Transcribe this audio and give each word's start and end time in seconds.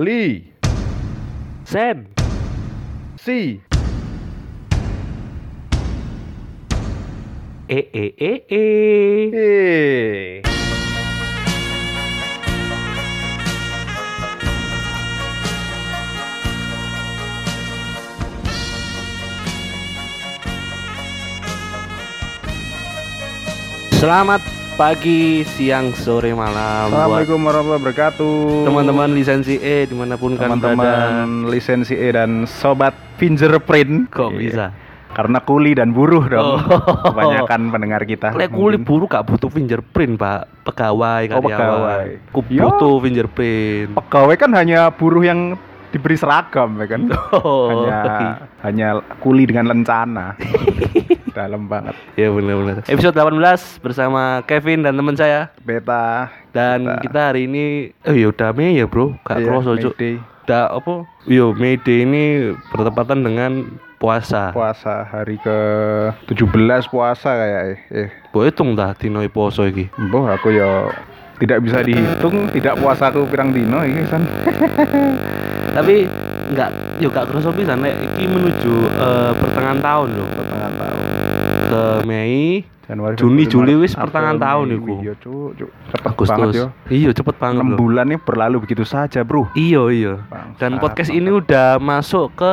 Li, 0.00 0.54
Sen. 1.64 2.08
Si, 3.20 3.60
E 7.68 7.88
e 7.92 8.14
e 8.18 8.44
e. 8.48 8.62
E. 9.34 10.42
Selamat 24.00 24.59
pagi, 24.80 25.44
siang, 25.44 25.92
sore, 25.92 26.32
malam 26.32 26.88
Assalamualaikum 26.88 27.36
warahmatullahi 27.36 27.80
wabarakatuh. 27.84 28.36
teman-teman 28.64 29.12
lisensi 29.12 29.60
E 29.60 29.84
di 29.84 29.92
mana 29.92 30.16
pun 30.16 30.32
kan 30.34 30.56
berada. 30.56 30.72
teman-teman 30.72 31.52
lisensi 31.52 31.92
E 31.92 32.08
dan 32.08 32.48
sobat 32.48 32.96
fingerprint. 33.20 34.08
Kok 34.08 34.32
Iya. 34.32 34.40
bisa? 34.40 34.66
Karena 35.12 35.36
kuli 35.38 35.76
dan 35.76 35.92
buruh 35.92 36.24
dong. 36.24 36.64
Oh. 36.64 36.96
Kebanyakan 37.04 37.60
pendengar 37.68 38.08
kita. 38.08 38.32
Lek 38.32 38.48
kulit 38.48 38.80
mungkin. 38.80 38.88
buru 38.88 39.04
gak 39.04 39.28
butuh 39.28 39.52
fingerprint, 39.52 40.16
Pak. 40.16 40.64
Pegawai 40.64 41.22
Oh, 41.28 41.32
karyawan. 41.36 41.44
pegawai. 41.44 42.06
Ku 42.32 42.40
Ya. 42.48 42.62
butuh 42.64 42.94
fingerprint. 43.04 43.88
Pegawai 43.92 44.34
kan 44.38 44.50
hanya 44.54 44.88
buruh 44.88 45.20
yang 45.20 45.60
diberi 45.90 46.16
seragam 46.16 46.80
ya 46.80 46.86
kan. 46.88 47.02
Oh. 47.36 47.84
Hanya 47.84 48.00
hanya 48.64 48.88
kuli 49.20 49.44
dengan 49.44 49.68
lencana. 49.68 50.38
Dalam 51.40 51.64
banget. 51.64 51.96
Ya 52.14 52.28
benar-benar. 52.28 52.84
Episode 52.84 53.16
18 53.16 53.80
bersama 53.80 54.44
Kevin 54.44 54.84
dan 54.84 54.92
teman 54.92 55.16
saya. 55.16 55.48
Beta 55.60 56.28
Dan 56.50 56.84
Kita- 56.84 57.00
kita 57.00 57.20
hari 57.32 57.48
ini 57.48 57.64
oh 58.04 58.12
ya 58.12 58.28
udah 58.28 58.50
Mei 58.52 58.76
ya, 58.76 58.84
Bro. 58.84 59.16
Gak 59.24 59.40
Iya, 59.40 59.46
kroso, 59.48 59.72
Cuk. 59.78 59.94
Mayday. 59.96 60.14
Udah 60.44 60.64
apa? 60.68 60.94
Yo, 61.24 61.46
May 61.54 61.78
Day 61.78 62.02
ini 62.02 62.24
bertepatan 62.68 63.22
dengan 63.22 63.70
puasa. 63.96 64.50
puasa 64.50 65.04
hari 65.04 65.36
ke 65.36 65.56
17 66.26 66.48
puasa 66.88 67.30
kayak 67.30 67.62
eh. 67.62 67.78
eh. 67.94 68.08
Mbok 68.32 68.44
hitung 68.44 68.72
dah 68.72 68.92
dino 68.92 69.20
poso 69.28 69.62
iki. 69.62 69.92
Mbah 69.94 70.36
aku 70.36 70.50
ya 70.50 70.88
tidak 71.36 71.64
bisa 71.64 71.80
dihitung 71.80 72.48
tidak 72.50 72.76
puasa 72.76 73.08
aku 73.08 73.28
pirang 73.28 73.52
dino 73.52 73.80
iki 73.80 74.02
kan. 74.08 74.24
Tapi 75.76 76.08
enggak 76.50 76.70
yo 76.98 77.08
gak 77.08 77.30
kroso 77.30 77.52
pisan 77.52 77.78
nek 77.78 77.94
iki 77.94 78.24
menuju 78.26 78.72
eh, 78.90 79.32
pertengahan 79.36 79.78
tahun 79.78 80.08
loh. 80.16 80.28
pertengahan 80.32 80.74
tahun. 80.74 80.99
Ke 81.70 81.82
Mei, 82.02 82.66
Januari 82.84 83.14
Juni, 83.14 83.46
Juli 83.46 83.74
wis 83.76 83.94
pertengahan 83.94 84.36
tahun 84.36 84.66
iku. 84.74 84.94
Iya, 84.98 85.14
Cuk, 85.16 85.48
Cuk. 85.54 85.70
Cepet 85.88 86.02
banget 86.02 86.26
Agustus. 86.42 86.54
yo. 86.56 86.66
Iya, 86.88 87.10
cepet 87.12 87.34
banget. 87.36 87.62
6 87.62 87.68
Bro. 87.68 87.76
bulan 87.78 88.06
nih 88.08 88.18
berlalu 88.18 88.56
begitu 88.60 88.82
saja, 88.82 89.22
Bro. 89.22 89.46
Iya, 89.54 89.82
iya. 89.88 90.14
Bangsat, 90.26 90.58
Dan 90.58 90.72
podcast 90.76 91.08
bangsat. 91.08 91.20
ini 91.20 91.30
udah 91.30 91.66
masuk 91.78 92.34
ke 92.34 92.50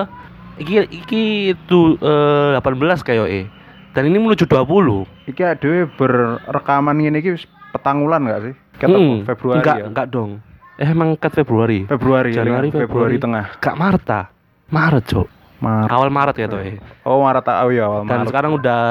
iki 0.60 0.74
iki 0.96 1.24
itu 1.52 1.80
eh, 1.98 2.54
18 2.56 2.78
kayak 3.02 3.26
eh. 3.28 3.46
Dan 3.92 4.06
ini 4.06 4.18
menuju 4.20 4.46
20. 4.46 5.10
Iki 5.26 5.42
adewe 5.44 5.90
berrekaman 5.92 6.96
ngene 6.96 7.18
iki 7.18 7.34
wis 7.34 7.44
petang 7.70 8.02
wulan 8.02 8.22
enggak 8.24 8.42
sih? 8.44 8.54
Ketok 8.78 8.94
Hmm, 8.94 9.18
Februari 9.26 9.58
enggak, 9.58 9.76
ya. 9.76 9.86
enggak 9.90 10.08
dong. 10.08 10.32
Eh 10.78 10.86
emang 10.86 11.18
kat 11.18 11.34
Februari. 11.34 11.90
Februari, 11.90 12.30
ya, 12.30 12.46
Januari, 12.46 12.70
Februari, 12.70 12.86
Februari. 12.86 13.16
tengah. 13.18 13.46
Gak 13.58 13.74
Maret 13.74 14.04
ta? 14.06 14.22
Maret, 14.70 15.04
Cok. 15.04 15.28
Maret. 15.58 15.90
Awal 15.90 16.10
Maret 16.10 16.36
ya 16.38 16.48
toh 16.48 16.60
eh. 16.60 16.78
Oh, 17.02 17.22
Maret 17.22 17.46
oh 17.46 17.70
ya 17.70 17.84
awal 17.86 18.02
Dan 18.06 18.22
Maret. 18.22 18.30
sekarang 18.30 18.52
udah 18.54 18.82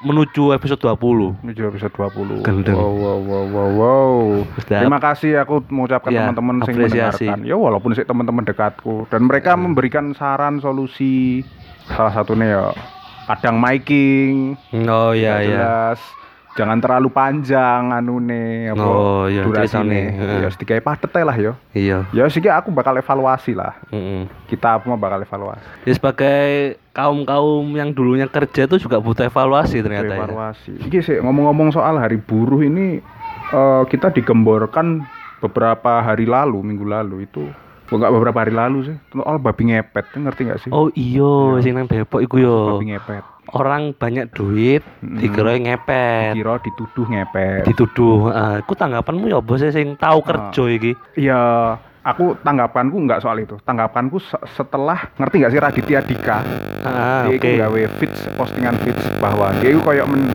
menuju 0.00 0.52
episode 0.52 0.76
20. 0.78 1.40
menuju 1.40 1.62
episode 1.64 1.92
20. 1.92 2.44
Gendeng. 2.44 2.76
Wow, 2.76 2.92
wow, 2.92 3.18
wow, 3.18 3.44
wow, 3.48 3.68
wow. 3.72 4.14
Terima 4.60 5.00
kasih 5.00 5.40
aku 5.40 5.64
mengucapkan 5.72 6.12
Ya, 6.12 6.28
teman-teman 6.28 6.60
yang 6.60 6.68
apresiasi. 6.68 7.24
mendengarkan. 7.24 7.48
Ya 7.48 7.56
walaupun 7.56 7.90
sih 7.92 8.04
teman-teman 8.04 8.44
dekatku 8.44 9.08
dan 9.08 9.24
mereka 9.24 9.56
memberikan 9.56 10.12
saran 10.12 10.60
solusi 10.60 11.40
salah 11.88 12.12
satunya 12.12 12.46
ya 12.52 12.64
kadang 13.26 13.56
miking. 13.56 14.60
Oh 14.84 15.16
iya 15.16 15.40
iya. 15.40 15.48
jelas. 15.48 16.00
Jangan 16.54 16.78
terlalu 16.78 17.10
panjang 17.10 17.90
anune 17.90 18.70
apa 18.70 18.78
Oh, 18.78 19.26
iya, 19.26 19.42
durasine. 19.42 20.14
Ya 20.14 20.48
sedikit 20.54 20.78
padet 20.86 21.10
ae 21.10 21.24
lah 21.26 21.34
ya. 21.34 21.52
Iya. 21.74 22.06
Ya 22.14 22.24
sih 22.30 22.38
aku 22.46 22.70
bakal 22.70 22.94
evaluasi 22.94 23.58
lah. 23.58 23.74
Mm-mm. 23.90 24.30
Kita 24.46 24.78
semua 24.78 24.94
bakal 24.94 25.26
evaluasi. 25.26 25.66
Ya 25.82 25.92
sebagai 25.98 26.78
kaum 26.94 27.26
kaum 27.26 27.66
yang 27.74 27.90
dulunya 27.90 28.30
kerja 28.30 28.70
itu 28.70 28.78
juga 28.78 29.02
butuh 29.02 29.26
evaluasi 29.26 29.82
ternyata 29.82 30.14
ya. 30.14 30.22
evaluasi. 30.22 30.78
Iki 30.86 30.98
sih 31.02 31.16
ngomong-ngomong 31.18 31.74
soal 31.74 31.98
hari 31.98 32.22
buruh 32.22 32.62
ini 32.62 33.02
eh, 33.50 33.82
kita 33.90 34.14
digemborkan 34.14 35.02
beberapa 35.42 36.06
hari 36.06 36.24
lalu, 36.24 36.62
minggu 36.62 36.86
lalu 36.86 37.26
itu 37.26 37.50
Oh, 37.92 38.00
enggak 38.00 38.16
beberapa 38.16 38.38
hari 38.40 38.50
lalu 38.56 38.78
sih. 38.90 38.96
Soal 39.12 39.36
babi 39.38 39.70
ngepet, 39.70 40.16
ngerti 40.16 40.40
nggak 40.48 40.60
sih? 40.64 40.70
Oh 40.72 40.88
iya, 40.96 41.60
sing 41.60 41.76
nang 41.76 41.84
Depok 41.84 42.24
iku 42.24 42.40
yo. 42.40 42.56
babi 42.74 42.90
ngepet. 42.90 43.33
Orang 43.46 43.92
banyak 43.92 44.32
duit, 44.32 44.80
Mm. 44.98 45.16
dikira 45.16 45.52
ngepet, 45.54 46.32
Kira 46.34 46.56
dituduh 46.58 47.06
ngepet. 47.06 47.62
dituduh. 47.66 48.28
Ah, 48.28 48.56
Aku 48.56 48.72
tanggapanmu 48.72 49.26
ya 49.26 49.38
bos 49.38 49.60
sing 49.60 49.94
tahu 49.94 50.18
Ah. 50.20 50.26
kerja 50.26 50.64
iki. 50.70 50.92
Iya, 51.14 51.40
aku 52.00 52.34
tanggapanku 52.38 52.96
nggak 52.96 53.20
soal 53.20 53.36
itu. 53.38 53.60
Tanggapanku 53.60 54.16
se- 54.18 54.40
setelah 54.50 55.12
ngerti 55.14 55.34
nggak 55.38 55.52
sih 55.52 55.60
Raditya 55.60 56.00
Dika? 56.00 56.38
Ah, 56.82 57.24
dia 57.26 57.36
itu 57.36 57.48
gawe 57.58 57.80
feeds 57.96 58.20
postingan 58.32 58.80
feeds 58.80 59.04
bahwa 59.18 59.52
dia 59.54 59.70
itu 59.70 59.80
kayak 59.80 60.06
men- 60.06 60.32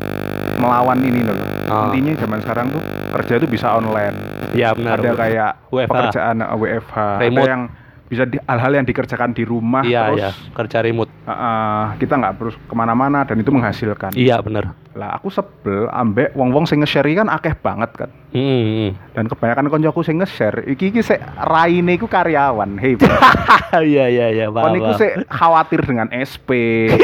melawan 0.55 0.99
ini 0.99 1.23
loh. 1.23 1.37
Ah. 1.65 1.87
Intinya 1.87 2.13
zaman 2.15 2.39
sekarang 2.39 2.67
tuh 2.69 2.83
kerja 3.11 3.33
tuh 3.37 3.47
bisa 3.47 3.73
online. 3.73 4.15
Ya 4.51 4.73
benar. 4.73 4.97
ada 4.97 5.11
kayak 5.13 5.51
WFH. 5.69 5.87
pekerjaan 5.87 6.35
uh, 6.41 6.57
WFH 6.57 6.97
Remote. 7.21 7.37
ada 7.37 7.41
yang 7.47 7.63
bisa 8.09 8.25
di, 8.25 8.41
hal-hal 8.41 8.81
yang 8.81 8.85
dikerjakan 8.89 9.37
di 9.37 9.45
rumah 9.45 9.85
Iya, 9.85 10.09
terus. 10.09 10.17
iya, 10.17 10.29
kerja 10.57 10.77
remote. 10.81 11.13
uh, 11.23 11.31
uh, 11.31 11.83
kita 12.01 12.17
nggak 12.17 12.31
harus 12.41 12.57
ke 12.57 12.73
mana-mana 12.73 13.21
dan 13.21 13.37
itu 13.37 13.53
menghasilkan. 13.53 14.17
Iya, 14.17 14.41
benar. 14.41 14.73
lah 14.97 15.15
aku 15.15 15.29
sebel 15.29 15.85
ambek 15.93 16.33
wong-wong 16.33 16.65
sing 16.65 16.81
nge-share 16.81 17.13
kan 17.13 17.29
akeh 17.29 17.53
banget 17.55 17.93
kan. 17.93 18.09
Hmm. 18.29 18.93
dan 19.17 19.25
kebanyakan 19.25 19.73
koncoku 19.73 20.05
sing 20.05 20.21
nge-share 20.21 20.61
iki 20.69 20.93
iki 20.93 21.01
sik 21.01 21.17
raine 21.49 21.97
iku 21.97 22.05
karyawan 22.05 22.77
hei 22.77 22.93
Iya, 23.89 24.05
iya, 24.05 24.27
iya, 24.29 24.45
kon 24.49 24.77
iku 24.77 24.93
sik 24.97 25.25
khawatir 25.29 25.81
dengan 25.81 26.09
SP 26.13 26.49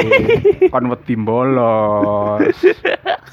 kon 0.74 0.86
wedi 0.86 1.18
bolos 1.18 2.46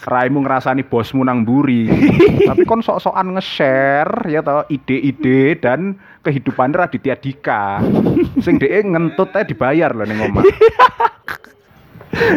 raimu 0.04 0.40
ngerasani 0.40 0.88
bosmu 0.88 1.20
nang 1.20 1.44
buri 1.44 1.88
tapi 2.48 2.64
kon 2.64 2.80
sok-sokan 2.80 3.36
nge-share 3.36 4.24
ya 4.30 4.40
toh 4.40 4.64
ide-ide 4.68 5.60
dan 5.60 6.00
kehidupan 6.22 6.70
Raditya 6.70 7.14
Dika 7.14 7.82
sing 8.38 8.56
dhek 8.56 8.82
ngentut 8.84 9.30
ae 9.32 9.44
dibayar 9.44 9.90
loh 9.90 10.02
ning 10.02 10.22
omah 10.22 10.46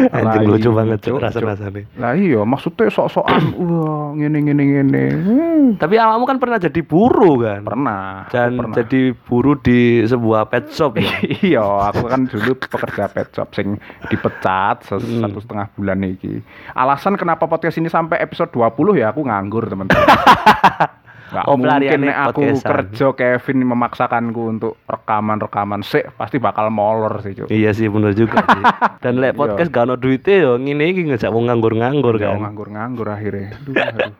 Anjing 0.08 0.48
lucu 0.48 0.72
banget 0.72 1.04
Cuk, 1.04 1.20
cuk 1.20 1.20
rasa-rasanya. 1.20 1.84
lah 1.94 2.16
iya 2.16 2.40
maksudnya 2.42 2.88
sok-sokan 2.88 3.52
wah 3.60 4.08
ngene 4.10 4.40
ngene 4.40 4.62
ngene 4.64 5.04
Hmm, 5.12 5.64
Tapi 5.76 5.94
awakmu 5.94 6.24
kan 6.24 6.38
pernah 6.38 6.56
jadi 6.56 6.80
buruh 6.80 7.36
kan? 7.38 7.60
pernah 7.60 8.24
Dan 8.26 8.56
pernah. 8.56 8.72
jadi 8.74 9.02
buruh 9.12 9.52
di 9.54 9.80
sebuah 10.02 10.48
pet 10.48 10.72
shop 10.72 10.96
ya. 10.96 11.12
iya 11.52 11.60
aku 11.60 12.08
kan 12.08 12.24
dulu 12.24 12.56
pekerja 12.56 13.04
pet 13.06 13.28
shop 13.30 13.52
sing 13.52 13.76
dipecat 14.08 14.80
Hmm. 14.88 15.20
satu 15.20 15.38
setengah 15.38 15.68
bulan 15.70 16.00
iki 16.02 16.40
alasan 16.72 17.14
kenapa 17.14 17.44
podcast 17.44 17.76
ini 17.76 17.86
sampai 17.86 18.16
episode 18.18 18.48
20 18.50 18.72
ya 18.96 19.12
aku 19.12 19.22
nganggur 19.22 19.60
teman-teman 19.62 20.08
Gak 21.26 21.42
Oh, 21.44 21.58
mungkin 21.58 22.06
aku 22.06 22.38
podcastan. 22.40 22.70
kerja 22.70 23.06
Kevin 23.12 23.58
memaksakanku 23.66 24.42
untuk 24.48 24.78
rekaman-rekaman 24.86 25.82
sih 25.82 26.06
pasti 26.12 26.38
bakal 26.38 26.68
molor 26.68 27.18
sih 27.18 27.34
cuk 27.34 27.48
Iya 27.48 27.70
sih 27.70 27.86
bener 27.86 28.12
juga 28.12 28.46
sih. 28.46 28.62
Dan 29.02 29.18
lek 29.18 29.32
Iya. 29.32 29.36
podcast 29.36 29.68
gak 29.68 29.84
ono 29.84 29.94
duitnya 29.94 30.36
yo 30.38 30.52
ngene 30.54 30.84
iki 30.86 31.02
ngejak 31.04 31.28
wong 31.28 31.46
nganggur-nganggur 31.46 32.14
Gak 32.14 32.30
kan. 32.30 32.38
nganggur-nganggur 32.40 33.06
akhirnya 33.08 33.58
Aduh, 33.58 33.74
aduh. 33.74 34.12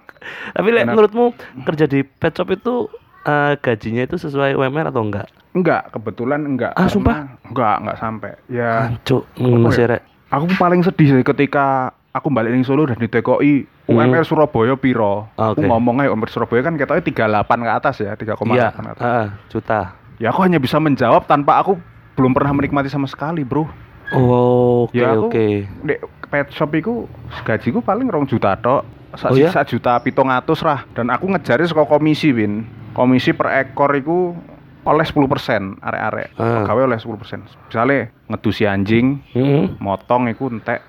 Tapi 0.53 0.69
lek 0.69 0.85
menurutmu 0.85 1.25
kerja 1.63 1.85
di 1.85 2.03
pet 2.03 2.33
shop 2.33 2.51
itu 2.51 2.75
eh, 3.23 3.55
gajinya 3.57 4.03
itu 4.03 4.17
sesuai 4.17 4.55
UMR 4.55 4.89
atau 4.89 5.03
enggak? 5.03 5.31
enggak 5.53 5.89
kebetulan 5.89 6.45
enggak 6.45 6.73
Ah, 6.73 6.85
sumpah? 6.85 7.39
enggak 7.43 7.77
enggak 7.81 7.97
sampai 7.97 8.33
ya 8.47 8.93
Cuk, 9.03 9.25
Apa 9.33 9.71
ya? 9.73 9.99
aku 10.29 10.47
paling 10.53 10.83
sedih 10.83 11.09
sih 11.13 11.25
ketika 11.25 11.95
aku 12.17 12.29
balik 12.29 12.51
ning 12.51 12.63
Solo 12.63 12.85
dan 12.85 12.97
ditekoki 12.97 13.65
UMR 13.87 14.23
Surabaya 14.23 14.75
piro. 14.75 15.29
Ah, 15.35 15.53
Aku 15.53 15.61
ngomong 15.61 16.01
aja 16.01 16.09
UMR 16.09 16.27
Surabaya 16.27 16.63
kan 16.63 16.75
ketoknya 16.75 17.05
38 17.05 17.47
ke 17.59 17.71
atas 17.71 17.97
ya, 17.99 18.13
3,8 18.13 18.51
Iya, 18.51 18.69
ke 18.71 18.81
atas. 18.83 19.03
heeh, 19.03 19.27
juta. 19.49 19.81
Ya 20.17 20.29
aku 20.29 20.41
hanya 20.41 20.57
bisa 20.57 20.77
menjawab 20.77 21.25
tanpa 21.25 21.57
aku 21.57 21.77
belum 22.15 22.33
pernah 22.33 22.51
menikmati 22.51 22.89
sama 22.89 23.05
sekali, 23.05 23.41
Bro. 23.41 23.69
Oh, 24.09 24.87
oke 24.87 24.93
Ya, 24.93 25.13
aku- 25.13 25.29
oke. 25.29 25.47
Dek 25.83 26.01
pet 26.27 26.47
shop 26.51 26.73
iku 26.73 27.05
gajiku 27.43 27.79
paling 27.79 28.07
rong 28.07 28.25
juta 28.25 28.55
tok. 28.55 28.83
Sak 29.13 29.31
Oh, 29.31 29.35
iya? 29.35 29.49
sisa 29.49 29.63
juta 29.63 29.97
pitung 29.99 30.29
atus 30.29 30.61
lah 30.61 30.85
dan 30.91 31.09
aku 31.09 31.25
ngejari 31.27 31.65
saka 31.65 31.85
komisi 31.85 32.31
win 32.31 32.69
komisi 32.93 33.33
per 33.33 33.49
ekor 33.57 33.89
iku 33.93 34.37
oleh 34.83 35.03
10% 35.03 35.81
arek-arek 35.81 36.29
Ah. 36.35 36.61
pegawai 36.61 36.85
oleh 36.85 36.99
10% 36.99 37.41
misalnya 37.65 38.13
ngedusi 38.27 38.65
anjing 38.65 39.25
Mm-mm. 39.33 39.79
motong 39.79 40.29
iku 40.29 40.47
entek 40.49 40.85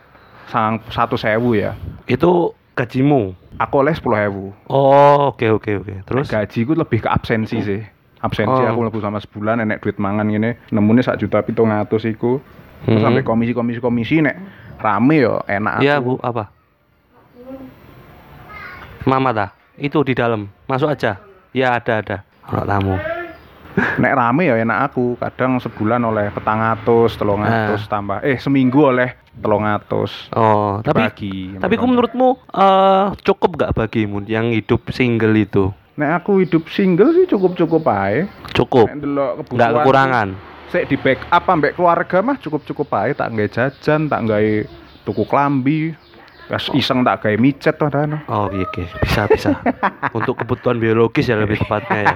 sang 0.47 0.79
satu 0.87 1.15
sewu 1.15 1.53
ya 1.53 1.75
Itu 2.05 2.51
gajimu. 2.73 3.35
aku 3.55 3.75
oleh 3.77 3.91
sepuluh 3.91 4.17
sewu 4.17 4.45
Oh, 4.65 5.31
oke 5.31 5.47
oke 5.51 5.71
oke. 5.77 5.93
Terus 6.03 6.27
gaji 6.27 6.59
ku 6.61 6.73
lebih 6.73 6.99
ke 6.99 7.09
absensi 7.09 7.59
sih 7.59 7.81
absensi 8.17 8.49
Oh. 8.51 8.65
aku 8.65 8.79
mlebu 8.81 8.97
sama 8.97 9.17
sebulan 9.17 9.61
enek 9.61 9.79
duit 9.79 9.97
mangan 9.97 10.25
ngene 10.25 10.57
nemune 10.69 10.99
sak 10.99 11.17
juta 11.17 11.39
700 11.39 11.85
iku 12.07 12.41
terus 12.79 12.97
Mhm. 12.97 13.03
sampai 13.03 13.21
komisi-komisi 13.21 13.77
komisi 13.77 14.19
nek 14.19 14.37
rame 14.77 15.15
yo 15.19 15.41
enak 15.43 15.79
Iya 15.79 15.97
aku. 15.97 16.15
bu, 16.15 16.23
apa? 16.23 16.49
Mama 19.03 19.31
dah, 19.31 19.49
itu 19.75 20.03
di 20.03 20.11
dalam, 20.11 20.51
masuk 20.67 20.91
aja. 20.91 21.17
Ya 21.51 21.73
ada 21.73 21.93
ada. 21.97 22.17
Kalau 22.43 22.63
tamu. 22.63 22.95
nek 24.01 24.13
rame 24.13 24.43
ya 24.43 24.57
enak 24.57 24.91
aku 24.91 25.15
kadang 25.15 25.57
sebulan 25.57 26.01
oleh 26.01 26.27
petang 26.29 26.57
atus 26.59 27.13
telung 27.13 27.39
atus 27.39 27.85
Ah. 27.85 27.89
tambah 27.91 28.17
eh 28.19 28.35
seminggu 28.35 28.81
oleh 28.83 29.13
telung 29.37 29.63
atus 29.63 30.29
Oh, 30.29 30.81
tapi 30.81 31.01
bagi 31.03 31.35
tapi 31.55 31.75
ku 31.75 31.85
menurutmu 31.85 32.29
eh 32.47 33.05
cukup 33.21 33.55
gak 33.55 33.73
bagimu 33.73 34.23
yang 34.23 34.49
hidup 34.49 34.89
single 34.89 35.33
itu? 35.33 35.69
nek 35.93 36.21
aku 36.21 36.41
hidup 36.41 36.65
single 36.67 37.09
sih 37.11 37.25
cukup? 37.25 37.53
Cukup 37.55 37.81
aja 37.83 38.29
Cukup, 38.51 38.85
nggak 39.49 39.71
kekurangan. 39.81 40.29
sik 40.67 40.85
di 40.85 40.95
backup 40.95 41.43
ambek 41.43 41.73
keluarga 41.73 42.21
mah 42.21 42.37
cukup 42.37 42.61
cukup 42.63 42.87
aja 42.93 43.13
tak 43.17 43.31
nggawe 43.31 43.49
jajan 43.49 44.05
tak 44.05 44.19
nggawe 44.21 44.51
tuku 45.01 45.23
klambi. 45.23 45.95
Pas 46.45 46.63
iseng 46.71 47.01
tak 47.01 47.19
gawe 47.19 47.35
micet 47.35 47.75
tuh 47.75 47.87
dan 47.87 48.23
Oh 48.25 48.47
iya, 48.49 48.63
oke, 48.63 48.87
bisa 48.99 49.27
bisa. 49.27 49.51
Untuk 50.17 50.37
kebutuhan 50.37 50.77
biologis 50.77 51.25
ya 51.25 51.35
lebih 51.35 51.59
tepatnya 51.59 51.99
ya. 51.99 52.15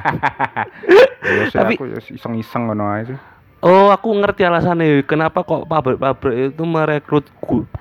ya 1.42 1.44
Tapi- 1.52 1.76
aku 1.76 1.86
ya 1.88 2.00
iseng-iseng 2.02 2.64
ngono 2.66 2.86
aja 2.88 3.12
sih 3.12 3.18
Oh, 3.62 3.94
aku 3.94 4.10
ngerti 4.18 4.42
alasannya. 4.42 5.06
Kenapa 5.06 5.46
kok 5.46 5.70
pabrik-pabrik 5.70 6.50
itu 6.50 6.64
merekrut 6.66 7.30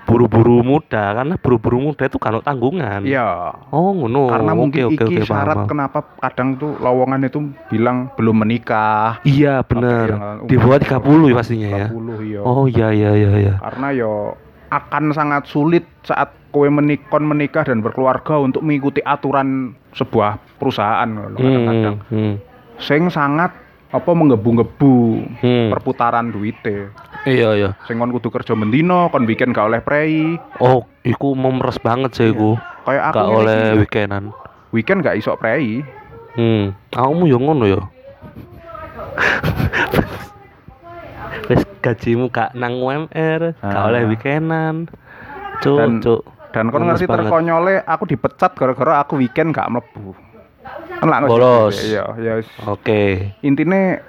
buru-buru 0.05 0.61
muda? 0.61 1.17
Karena 1.17 1.33
buru-buru 1.35 1.81
muda 1.81 2.05
itu 2.05 2.21
kan 2.21 2.37
tanggungan. 2.39 3.01
iya 3.01 3.49
Oh, 3.67 3.89
ngono. 3.91 4.29
karena 4.29 4.53
Oke, 4.53 4.59
mungkin 4.59 4.83
oke, 4.85 4.93
iki 4.95 5.05
oke, 5.17 5.25
syarat 5.25 5.57
paham. 5.57 5.67
kenapa 5.67 5.99
kadang 6.21 6.49
tuh 6.55 6.77
lowongan 6.77 7.25
itu 7.25 7.39
bilang 7.67 8.13
belum 8.13 8.45
menikah 8.45 9.17
Iya, 9.23 9.59
Apa 9.59 9.73
bener. 9.73 10.07
yang- 10.07 10.45
Di 10.45 10.55
bawah 10.55 10.77
30 10.77 11.01
ya 11.27 11.35
pastinya 11.35 11.69
ya. 11.71 11.87
30 11.89 12.17
iya 12.21 12.39
Oh, 12.41 12.65
iya 12.67 12.87
iya 12.91 13.11
iya 13.17 13.31
iya. 13.39 13.53
karena 13.59 13.87
yo 13.91 14.37
akan 14.69 15.03
sangat 15.11 15.43
sulit 15.45 15.83
saat 16.01 16.29
kowe 16.47 16.67
menikon 16.67 17.25
menikah 17.25 17.65
dan 17.65 17.81
berkeluarga 17.81 18.37
untuk 18.37 18.61
mengikuti 18.61 19.01
aturan 19.01 19.73
sebuah 19.91 20.37
perusahaan 20.55 21.09
kadang-kadang 21.31 21.95
Hmm, 22.07 22.15
hmm, 22.15 22.33
sing 22.77 23.07
sangat 23.07 23.51
apa 23.91 24.09
menggebu-gebu 24.09 24.95
hmm. 25.37 25.67
perputaran 25.69 26.27
duite 26.27 26.89
Iya 27.21 27.49
iya. 27.53 27.69
sing 27.83 27.95
kon 27.95 28.09
kudu 28.09 28.27
kerja 28.29 28.51
mendino 28.51 29.05
kon 29.07 29.23
weekend 29.23 29.51
gak 29.51 29.67
oleh 29.67 29.79
prei 29.79 30.39
Oh, 30.57 30.83
iku 31.01 31.31
memeres 31.33 31.77
banget 31.77 32.11
sih 32.13 32.31
iku. 32.31 32.57
kayak 32.81 33.03
aku 33.07 33.15
Gak 33.15 33.27
oleh 33.29 33.59
iki, 33.61 33.77
weekendan. 33.79 34.23
weekend 34.71 34.99
gak 35.01 35.15
iso 35.15 35.35
prei 35.35 35.83
Hmm. 36.31 36.71
Kamu 36.87 37.27
yo 37.27 37.37
ngono 37.37 37.67
yo. 37.67 37.81
Wes 41.45 41.61
gajimu 41.77 42.29
gak 42.29 42.53
nang 42.53 42.79
UMR, 42.79 43.51
gak 43.53 43.67
Ah. 43.75 43.85
oleh 43.85 44.07
weekendan. 44.07 44.87
Cuk, 45.59 45.77
Dan- 45.77 45.99
cuk. 45.99 46.21
dan 46.51 46.67
kon 46.67 46.83
ngerti 46.83 47.03
banget. 47.03 47.27
terkonyole 47.27 47.75
aku 47.81 48.03
dipecat 48.05 48.51
gara-gara 48.53 48.99
aku 48.99 49.15
weekend 49.17 49.51
gak 49.51 49.67
mlebu 49.67 50.11
ngerti, 51.01 51.27
Bolos. 51.27 51.75
iya 51.81 52.05
ya 52.15 52.33
wis. 52.37 52.49
Oke. 52.63 53.33
intine 53.41 54.01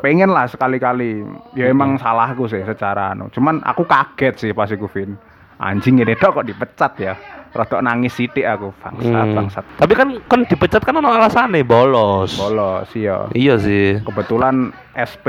pengen 0.00 0.28
lah 0.28 0.44
sekali-kali 0.44 1.24
ya 1.52 1.66
emang 1.66 1.96
salahku 1.96 2.44
sih 2.44 2.60
secara 2.60 3.10
anu 3.10 3.30
cuman 3.30 3.62
aku 3.62 3.84
kaget 3.84 4.34
sih 4.38 4.50
pas 4.50 4.66
iku 4.66 4.84
Vin 4.86 5.16
anjing 5.56 5.96
ini 5.96 6.12
dok 6.12 6.34
kok 6.34 6.44
dipecat 6.44 6.92
ya 6.98 7.14
rodok 7.50 7.80
nangis 7.80 8.12
sithik 8.12 8.44
aku 8.44 8.74
bangsat 8.76 9.14
Hmm. 9.22 9.34
bangsat 9.34 9.64
Tapi 9.78 9.92
kan 9.92 10.08
kan 10.24 10.40
dipecat 10.42 10.82
kan 10.82 10.92
ono 10.94 11.08
alasane 11.08 11.62
bolos. 11.62 12.34
bolos 12.34 12.90
iya 12.92 13.30
Iya 13.30 13.54
sih. 13.56 14.02
kebetulan 14.02 14.74
SP 14.92 15.26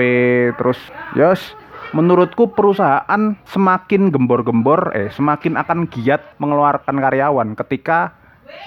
terus 0.53 0.81
yos 1.13 1.53
menurutku 1.91 2.51
perusahaan 2.51 3.05
semakin 3.45 4.09
gembor-gembor 4.09 4.91
eh 4.91 5.07
semakin 5.09 5.55
akan 5.55 5.87
giat 5.87 6.35
mengeluarkan 6.35 6.97
karyawan 6.97 7.55
ketika 7.55 8.11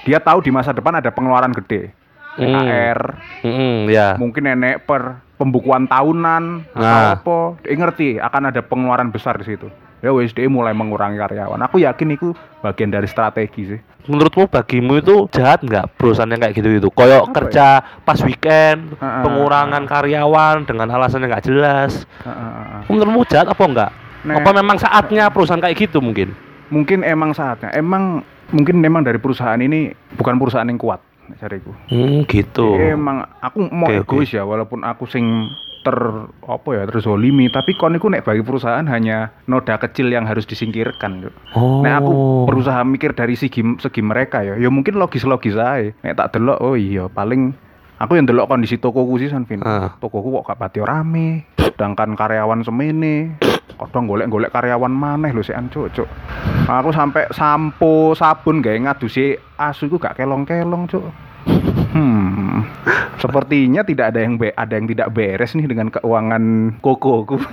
dia 0.03 0.19
tahu 0.19 0.41
di 0.41 0.49
masa 0.49 0.73
depan 0.73 0.95
ada 0.95 1.11
pengeluaran 1.11 1.53
gede 1.53 1.93
Hmm. 2.39 2.55
THR 2.55 3.01
Hmm, 3.43 3.79
ya. 3.87 4.15
mungkin 4.15 4.43
nenek 4.45 4.83
per 4.83 5.03
pembukuan 5.35 5.85
tahunan 5.85 6.43
Nah. 6.73 7.19
atau 7.19 7.55
apa 7.55 7.63
dia 7.63 7.75
ngerti 7.75 8.07
akan 8.17 8.43
ada 8.49 8.61
pengeluaran 8.61 9.09
besar 9.09 9.35
di 9.37 9.47
situ 9.47 9.67
ya 9.99 10.11
wis 10.11 10.31
dia 10.31 10.47
mulai 10.47 10.71
mengurangi 10.71 11.15
karyawan 11.15 11.59
aku 11.61 11.79
yakin 11.79 12.09
itu 12.13 12.31
bagian 12.59 12.89
dari 12.89 13.07
strategi 13.07 13.63
sih 13.69 13.81
Menurutmu 14.05 14.49
bagimu 14.49 14.93
itu 14.97 15.29
jahat 15.29 15.61
nggak 15.61 15.93
perusahaan 15.95 16.25
yang 16.27 16.41
kayak 16.41 16.57
gitu 16.57 16.81
itu? 16.81 16.89
Koyok 16.89 17.29
Apa 17.29 17.35
kerja 17.35 17.67
pas 18.01 18.17
weekend, 18.19 18.97
ah, 18.97 19.21
pengurangan 19.21 19.85
karyawan 19.85 20.65
dengan 20.65 20.89
alasan 20.89 21.21
yang 21.21 21.29
nggak 21.29 21.45
jelas. 21.45 22.09
Heeh. 22.25 22.89
Menurutmu 22.89 23.29
jahat 23.29 23.53
apa 23.53 23.61
enggak? 23.61 23.91
Nek- 24.25 24.41
Apa 24.41 24.51
memang 24.57 24.81
saatnya 24.81 25.29
perusahaan 25.29 25.61
kayak 25.61 25.77
gitu 25.79 26.01
mungkin? 26.01 26.33
mungkin 26.69 27.01
emang 27.01 27.33
saatnya 27.33 27.69
emang 27.71 28.21
mungkin 28.49 28.77
memang 28.77 29.01
dari 29.01 29.17
perusahaan 29.17 29.57
ini 29.57 29.89
bukan 30.15 30.37
perusahaan 30.37 30.65
yang 30.65 30.77
kuat 30.77 31.05
cariku 31.35 31.77
Hmm, 31.87 32.25
gitu. 32.25 32.73
emang 32.75 33.23
aku 33.39 33.69
mau 33.69 33.87
oke. 33.87 34.01
egois 34.01 34.31
ya 34.31 34.43
walaupun 34.43 34.81
aku 34.81 35.05
sing 35.05 35.49
ter 35.79 35.95
apa 36.43 36.69
ya 36.71 36.85
terzolimi 36.85 37.49
tapi 37.49 37.73
kon 37.73 37.95
iku 37.95 38.09
nek 38.09 38.21
bagi 38.23 38.41
perusahaan 38.41 38.83
hanya 38.85 39.31
noda 39.45 39.79
kecil 39.79 40.09
yang 40.09 40.25
harus 40.25 40.43
disingkirkan. 40.43 41.31
Oh. 41.53 41.81
Nek 41.81 41.95
aku 41.99 42.13
berusaha 42.45 42.83
mikir 42.83 43.13
dari 43.13 43.35
segi 43.35 43.63
segi 43.77 44.01
mereka 44.01 44.43
ya, 44.43 44.55
ya 44.55 44.69
mungkin 44.69 44.97
logis-logis 44.97 45.55
aja. 45.55 45.95
Nek 45.95 46.15
tak 46.15 46.35
delok, 46.35 46.59
oh 46.59 46.75
iya 46.75 47.07
paling 47.07 47.55
aku 47.99 48.17
yang 48.17 48.27
delok 48.27 48.49
kondisi 48.49 48.79
tokoku 48.79 49.19
sih 49.19 49.29
Sanvin. 49.31 49.63
Ah. 49.67 49.99
Tokoku 49.99 50.41
kok 50.41 50.55
gak 50.55 50.59
pati 50.59 50.79
rame, 50.83 51.45
sedangkan 51.59 52.15
karyawan 52.15 52.63
semene. 52.63 53.37
Kadang 53.79 54.11
golek-golek 54.11 54.51
karyawan 54.51 54.91
maneh 54.91 55.31
lho 55.31 55.43
sik 55.45 55.55
cuk, 55.71 55.87
cuk. 55.95 56.09
Aku 56.67 56.91
sampai 56.91 57.31
sampo, 57.31 58.11
sabun 58.19 58.59
gawe 58.59 58.75
ngadusi 58.75 59.39
asu 59.55 59.87
iku 59.87 60.03
gak 60.03 60.19
kelong-kelong, 60.19 60.91
cuk. 60.91 61.07
Hmm, 61.89 62.69
sepertinya 63.17 63.81
tidak 63.81 64.13
ada 64.13 64.21
yang 64.21 64.37
be 64.37 64.53
ada 64.53 64.77
yang 64.77 64.87
tidak 64.91 65.09
beres 65.15 65.57
nih 65.57 65.67
dengan 65.67 65.89
keuangan 65.91 66.77
kokoku. 66.83 67.39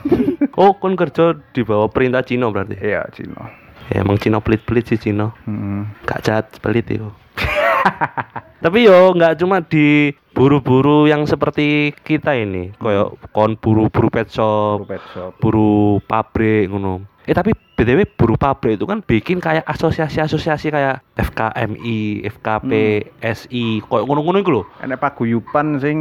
Oh, 0.56 0.71
kon 0.80 0.95
kerja 0.95 1.36
di 1.51 1.68
bawah 1.68 1.91
perintah 1.91 2.24
Cino 2.24 2.48
berarti. 2.48 2.80
Iya, 2.80 3.12
Cino. 3.12 3.44
Ya, 3.91 4.07
emang 4.07 4.15
Cino 4.15 4.39
pelit-pelit 4.39 4.88
sih 4.88 4.95
Cino. 4.95 5.36
Hmm. 5.44 5.91
Gak 6.07 6.24
jahat 6.24 6.48
pelit 6.63 6.88
itu. 6.88 7.12
Tapi 8.63 8.79
yo 8.81 9.13
nggak 9.13 9.37
cuma 9.37 9.61
di 9.61 10.09
buru-buru 10.31 11.05
yang 11.05 11.23
seperti 11.23 11.93
kita 11.95 12.33
ini, 12.33 12.73
koyo 12.75 13.13
kon 13.29 13.53
buru-buru 13.55 14.09
pet 14.09 14.27
shop, 14.27 14.81
Guru 14.81 14.89
pet 14.89 15.03
shop. 15.12 15.31
buru 15.38 15.74
pabrik 16.01 16.67
ngono. 16.67 17.05
Eh 17.24 17.33
tapi 17.33 17.53
BTW 17.53 18.05
buru 18.12 18.36
pabrik 18.36 18.77
itu 18.77 18.86
kan 18.86 19.01
bikin 19.01 19.38
kayak 19.38 19.65
asosiasi-asosiasi 19.65 20.69
kayak 20.69 21.01
FKMI, 21.15 22.00
FKP, 22.27 22.71
SI, 23.19 23.63
koyo 23.81 24.03
ngono-ngono 24.03 24.38
iku 24.39 24.51
lho. 24.51 24.63
enek 24.79 24.98
paguyuban 24.98 25.77
sing 25.77 25.98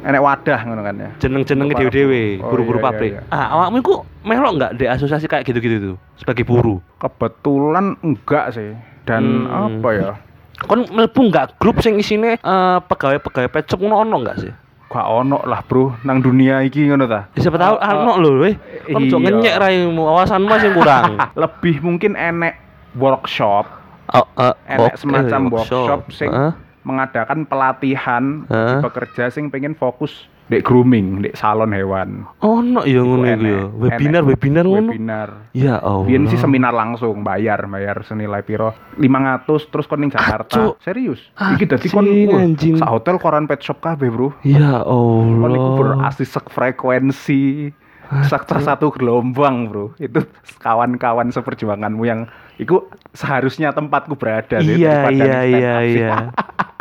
enek 0.00 0.20
wadah 0.20 0.60
ngono 0.62 0.82
kan 0.82 0.94
ya. 0.96 1.10
Jeneng-jenenge 1.18 1.72
para 1.72 1.80
dhewe-dhewe. 1.82 2.22
Oh, 2.38 2.50
buru-buru 2.50 2.78
iya, 2.78 2.82
iya, 2.82 2.86
pabrik. 2.86 3.12
iya. 3.12 3.22
Ah, 3.28 3.46
awakmu 3.52 3.76
iku 3.78 3.94
melok 4.22 4.52
nggak 4.56 4.72
di 4.74 4.84
asosiasi 4.86 5.26
kayak 5.26 5.42
gitu-gitu 5.44 5.76
tuh 5.82 5.96
sebagai 6.16 6.44
buruh? 6.44 6.78
Kebetulan 6.98 7.98
enggak 8.00 8.54
sih. 8.54 8.78
Dan 9.02 9.24
Hmm. 9.44 9.80
apa 9.80 9.88
ya? 9.90 10.10
Kon 10.66 10.84
mlebu 10.88 11.20
nggak 11.30 11.56
grup 11.56 11.80
sing 11.80 11.96
isine 11.96 12.36
eh, 12.36 12.78
pegawai-pegawai 12.84 13.48
pet 13.48 13.64
shop 13.68 13.80
ngono 13.80 14.04
ono 14.04 14.16
nggak 14.20 14.38
sih? 14.40 14.52
Gak 14.90 15.06
ono 15.06 15.38
lah, 15.46 15.62
Bro, 15.62 16.02
nang 16.02 16.18
dunia 16.18 16.66
iki 16.66 16.82
ngono 16.90 17.06
ta. 17.06 17.30
Ya, 17.38 17.46
siapa 17.46 17.62
tahu 17.62 17.78
Oh, 17.78 17.86
ano 17.86 18.12
lho 18.18 18.42
weh. 18.42 18.58
Kon 18.90 19.06
iya. 19.06 19.10
cok 19.14 19.20
ngenyek 19.22 19.54
raimu, 19.62 20.02
awasanmu 20.02 20.50
masih 20.50 20.74
kurang. 20.74 21.14
Lebih 21.46 21.78
mungkin 21.78 22.18
enek 22.18 22.58
workshop, 22.98 23.70
oh, 24.10 24.26
eh, 24.34 24.54
enek 24.66 24.98
oke, 24.98 24.98
semacam 24.98 25.40
workshop 25.46 26.00
sing 26.10 26.26
Heeh. 26.26 26.52
mengadakan 26.82 27.46
pelatihan 27.46 28.42
Heeh. 28.50 28.82
pekerja 28.82 29.30
sing 29.30 29.46
pengen 29.46 29.78
fokus 29.78 30.26
di 30.50 30.58
grooming, 30.58 31.22
di 31.22 31.30
salon 31.38 31.70
hewan. 31.70 32.26
Ono 32.42 32.82
ya 32.82 32.98
ngono 33.06 33.22
Iku 33.22 33.46
ya. 33.46 33.60
Webinar, 33.70 34.26
enek. 34.26 34.30
webinar 34.34 34.64
ngono. 34.66 34.90
Webinar. 34.90 35.28
Ya 35.54 35.78
Allah. 35.78 36.10
Biyen 36.10 36.26
sih 36.26 36.36
seminar 36.36 36.74
langsung, 36.74 37.22
bayar, 37.22 37.70
bayar 37.70 38.02
senilai 38.02 38.42
piro? 38.42 38.74
500 38.98 39.46
terus 39.46 39.86
kon 39.86 40.02
ning 40.02 40.10
Jakarta. 40.10 40.50
Cuk. 40.50 40.82
Serius. 40.82 41.22
Iki 41.38 41.64
dadi 41.70 41.86
kon 41.86 42.06
sak 42.76 42.90
hotel 42.90 43.22
koran 43.22 43.46
pet 43.46 43.62
shop 43.62 43.78
kabeh, 43.78 44.10
Bro. 44.10 44.34
Ya 44.42 44.82
Kon 44.82 45.54
iku 45.54 45.62
Allah. 45.62 45.78
berasi 45.78 46.26
frekuensi 46.26 47.70
sektor 48.26 48.58
satu 48.58 48.90
gelombang 48.90 49.70
bro 49.70 49.94
itu 50.02 50.18
kawan-kawan 50.58 51.30
seperjuanganmu 51.30 52.02
yang 52.02 52.26
itu 52.58 52.82
seharusnya 53.14 53.70
tempatku 53.70 54.18
berada 54.18 54.58
Iya 54.58 55.14
iya 55.14 55.38
iya 55.46 55.74
iya. 55.78 56.10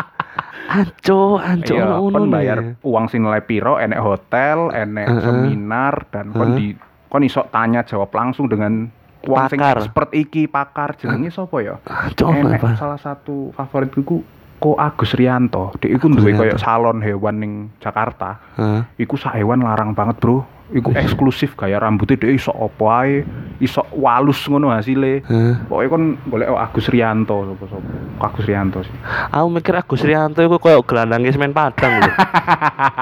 Anco, 0.70 1.42
anco 1.42 1.74
iya 1.74 1.98
kon 1.98 2.30
bayar 2.30 2.58
ya. 2.62 2.72
uang 2.86 3.10
senilai 3.10 3.42
piro 3.42 3.76
enek 3.76 3.98
hotel 3.98 4.70
enek 4.70 5.08
Heeh. 5.10 5.24
seminar 5.26 6.06
dan 6.14 6.30
kon 6.30 6.54
Heeh. 6.54 6.58
di 6.58 6.68
kon 7.10 7.26
iso 7.26 7.42
tanya 7.50 7.82
jawab 7.82 8.14
langsung 8.14 8.46
dengan 8.46 8.86
uang 9.26 9.46
sing 9.50 9.58
Pakar. 9.58 9.82
expert 9.82 10.10
iki 10.14 10.46
pakar 10.46 10.94
jenenge 10.94 11.34
sapa 11.34 11.58
ya 11.60 11.76
Anco 11.84 12.30
enek 12.30 12.62
apa? 12.62 12.78
salah 12.78 12.98
satu 12.98 13.50
favoritku 13.52 14.02
ku 14.04 14.18
Ko 14.60 14.76
Agus 14.76 15.16
Rianto, 15.16 15.72
dia 15.80 15.96
iku 15.96 16.12
duwe 16.12 16.36
koyo 16.36 16.60
salon 16.60 17.00
hewan 17.00 17.40
ning 17.40 17.54
Jakarta. 17.80 18.44
Heeh. 18.60 18.84
Iku 19.00 19.16
sak 19.16 19.40
hewan 19.40 19.64
larang 19.64 19.96
banget, 19.96 20.20
Bro. 20.20 20.44
Iku 20.70 20.94
eksklusif 20.94 21.58
gaya 21.58 21.82
rambutnya 21.82 22.14
dia 22.14 22.30
iso 22.30 22.54
opo 22.54 22.94
ae, 22.94 23.26
iso 23.58 23.82
walus 23.90 24.46
ngono 24.46 24.70
hasile. 24.70 25.26
Heeh. 25.26 25.66
Pokoknya 25.66 25.90
kon 25.90 26.04
golek 26.30 26.48
Agus 26.54 26.86
Rianto 26.94 27.42
sapa 27.42 27.66
sapa. 27.74 27.90
Agus 28.22 28.46
Rianto 28.46 28.80
sih. 28.86 28.94
Aku 29.34 29.48
mikir 29.50 29.74
Agus 29.74 30.06
Rianto 30.06 30.46
iku 30.46 30.62
koyo 30.62 30.86
gelandang 30.86 31.26
semen 31.34 31.58
Padang 31.58 32.06
lho. 32.06 32.12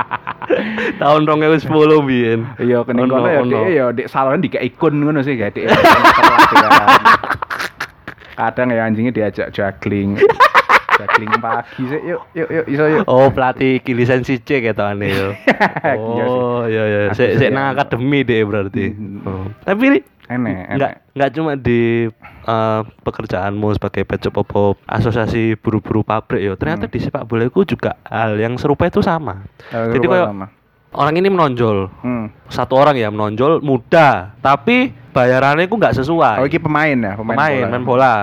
Tahun 1.04 1.22
2010 1.28 1.68
biyen. 2.08 2.40
Iya, 2.56 2.88
kening 2.88 3.12
Ono, 3.12 3.20
kono 3.20 3.28
ya 3.28 3.44
dia 3.44 3.68
ya 3.68 3.86
di 3.92 4.08
salon 4.08 4.40
di 4.40 4.48
ikon 4.48 5.04
ngono 5.04 5.20
sih 5.20 5.36
gak 5.36 5.60
dia. 5.60 5.68
Kadang 8.40 8.72
ya 8.72 8.88
anjingnya 8.88 9.12
diajak 9.12 9.52
juggling. 9.52 10.16
juggling 10.98 11.32
pagi 11.38 11.82
sih. 11.86 12.00
Yuk, 12.04 12.22
yuk, 12.34 12.50
yuk, 12.52 12.66
iso 12.68 12.86
yuk. 12.90 13.04
Oh, 13.06 13.30
pelatih 13.30 13.78
iki 13.78 13.94
lisensi 13.94 14.38
C 14.38 14.60
ketane 14.60 15.08
yo. 15.08 15.28
Oh, 15.96 16.66
iya 16.66 16.84
iya. 16.84 17.00
Sik 17.12 17.38
sik 17.38 17.50
nang 17.50 17.72
akademi 17.72 18.22
deh 18.22 18.42
berarti. 18.42 18.90
Hmm. 18.90 19.22
Oh. 19.24 19.46
Tapi 19.62 20.02
Enek, 20.28 20.76
nggak 20.76 20.92
enek. 20.92 21.16
nggak 21.16 21.30
cuma 21.32 21.52
di 21.56 22.12
eh, 22.44 22.82
pekerjaanmu 23.00 23.72
sebagai 23.72 24.04
pet 24.04 24.20
shop 24.20 24.36
opo 24.38 24.76
asosiasi 24.84 25.56
buru-buru 25.56 26.04
pabrik 26.04 26.42
yo 26.42 26.54
ternyata 26.54 26.84
Hmm. 26.84 26.92
di 26.92 27.00
sepak 27.00 27.24
bola 27.24 27.48
itu 27.48 27.64
juga 27.66 27.96
hal 28.04 28.36
yang 28.36 28.56
serupa 28.56 28.84
itu 28.86 29.00
sama 29.00 29.48
Eh, 29.70 29.96
Jadi 29.96 30.04
kayak- 30.04 30.52
orang 30.90 31.16
ini 31.16 31.28
menonjol 31.30 31.88
Hmm. 32.04 32.28
satu 32.46 32.76
orang 32.76 32.96
ya 32.96 33.08
menonjol 33.08 33.64
muda 33.64 34.36
tapi 34.38 34.92
bayarannya 35.12 35.64
itu 35.64 35.76
nggak 35.76 35.96
sesuai 35.96 36.38
Oh, 36.38 36.46
ini 36.46 36.60
pemain 36.60 36.98
ya, 36.98 37.14
pemain, 37.16 37.36
pemain 37.36 37.56
bola. 37.56 37.70
main 37.70 37.84
bola 37.86 38.14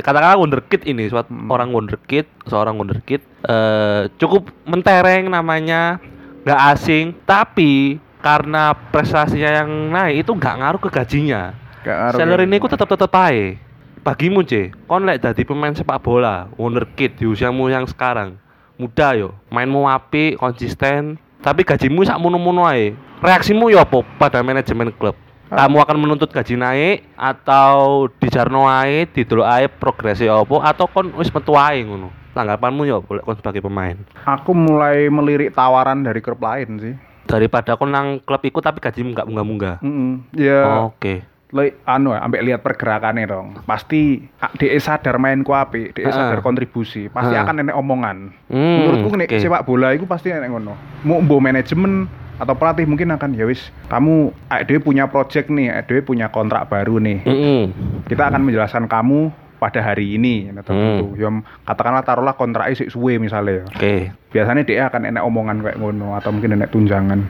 katakanlah 0.00 0.40
wonderkid 0.40 0.88
ini 0.88 1.12
suatu 1.12 1.28
Hmm. 1.28 1.52
orang 1.52 1.68
wonderkid 1.68 2.24
seorang 2.48 2.80
wonderkid 2.80 3.20
eh 3.44 4.08
cukup 4.16 4.48
mentereng 4.64 5.28
namanya 5.28 6.00
nggak 6.48 6.60
asing 6.72 7.12
tapi 7.28 8.00
karena 8.22 8.72
prestasinya 8.72 9.60
yang 9.60 9.70
naik 9.90 10.24
itu 10.24 10.32
nggak 10.32 10.54
ngaruh 10.56 10.80
ke 10.80 10.88
gajinya 10.88 11.52
Gak 11.82 11.96
ngaruh 11.98 12.18
salary 12.22 12.44
ya. 12.46 12.48
ini 12.48 12.56
ku 12.56 12.68
tetap 12.70 12.88
tetap 12.88 13.12
aja 13.12 13.58
bagimu 14.00 14.40
C 14.42 14.70
kon 14.86 15.04
lek 15.04 15.20
dadi 15.20 15.42
pemain 15.42 15.74
sepak 15.74 16.00
bola 16.00 16.48
wonderkid 16.56 17.18
di 17.18 17.26
usiamu 17.26 17.68
yang 17.68 17.84
sekarang 17.84 18.38
muda 18.80 19.14
yo 19.14 19.34
mainmu 19.50 19.86
api 19.86 20.34
konsisten 20.34 21.18
tapi 21.42 21.66
gajimu 21.66 22.06
sak 22.06 22.18
munu-munu 22.18 22.62
ae 22.66 22.94
reaksimu 23.18 23.70
yo 23.70 23.82
apa 23.82 24.02
pada 24.18 24.42
manajemen 24.42 24.94
klub. 24.94 25.14
Kamu 25.52 25.76
akan 25.78 25.96
menuntut 25.98 26.28
gaji 26.28 26.54
naik 26.54 27.04
atau 27.12 28.08
dijarno 28.14 28.64
ae 28.64 29.04
didelok 29.04 29.46
ae 29.46 29.64
progresi 29.68 30.24
apa 30.24 30.56
atau 30.64 30.86
kon 30.86 31.12
wis 31.14 31.28
metu 31.28 31.52
ae 31.52 31.80
ngono 31.80 32.08
tanggapanmu 32.32 32.82
yo 32.82 33.00
boleh 33.00 33.20
kon 33.20 33.36
sebagai 33.36 33.60
pemain 33.60 34.00
Aku 34.24 34.50
mulai 34.50 35.06
melirik 35.06 35.52
tawaran 35.52 36.00
dari 36.00 36.18
klub 36.18 36.40
lain 36.40 36.80
sih. 36.80 36.94
daripada 37.22 37.76
kon 37.76 37.88
nang 37.88 38.18
klub 38.18 38.40
iku 38.40 38.58
tapi 38.58 38.80
gajimu 38.80 39.12
nggak 39.12 39.26
munggah-munggah 39.26 39.76
Mm 39.78 40.32
Ya, 40.32 40.82
oke 40.82 41.28
le, 41.52 41.76
anu 41.84 42.16
ya, 42.16 42.24
ambek 42.24 42.42
lihat 42.42 42.60
pergerakannya 42.64 43.28
dong. 43.28 43.60
Pasti 43.68 44.24
ah, 44.40 44.48
DE 44.48 44.72
sadar 44.80 45.20
main 45.20 45.44
ku 45.44 45.52
apik, 45.52 45.92
DE 45.92 46.08
sadar 46.08 46.40
kontribusi, 46.40 47.12
pasti 47.12 47.36
Heeh. 47.36 47.44
akan 47.44 47.60
enek 47.60 47.76
omongan. 47.76 48.32
Hmm, 48.48 48.76
Menurutku 48.80 49.12
nek 49.12 49.28
oke. 49.28 49.36
sepak 49.36 49.68
bola 49.68 49.92
itu 49.92 50.08
pasti 50.08 50.32
enek 50.32 50.48
ngono. 50.48 50.72
Mau 51.04 51.20
manajemen 51.36 52.08
atau 52.42 52.58
pelatih 52.58 52.90
mungkin 52.90 53.14
akan 53.14 53.38
ya 53.38 53.46
wis 53.46 53.62
kamu 53.86 54.34
AED 54.50 54.82
punya 54.82 55.06
project 55.06 55.46
nih, 55.46 55.70
AED 55.70 56.02
punya 56.02 56.26
kontrak 56.26 56.66
baru 56.66 56.98
nih. 56.98 57.22
Mm-mm. 57.22 57.62
Kita 58.10 58.26
akan 58.26 58.42
menjelaskan 58.42 58.90
kamu 58.90 59.30
pada 59.56 59.78
hari 59.78 60.18
ini 60.18 60.50
atau 60.58 60.74
Hmm. 60.74 60.82
gitu. 60.82 61.06
Ya 61.22 61.30
katakanlah 61.62 62.02
taruhlah 62.02 62.34
kontraknya 62.34 62.74
sik 62.74 62.90
suwe 62.90 63.22
misalnya. 63.22 63.62
oke 63.70 64.10
Biasanya 64.34 64.66
dia 64.66 64.90
akan 64.90 65.06
enek 65.06 65.22
omongan 65.22 65.62
kayak 65.62 65.78
ngono 65.78 66.18
atau 66.18 66.34
mungkin 66.34 66.58
enek 66.58 66.74
tunjangan. 66.74 67.20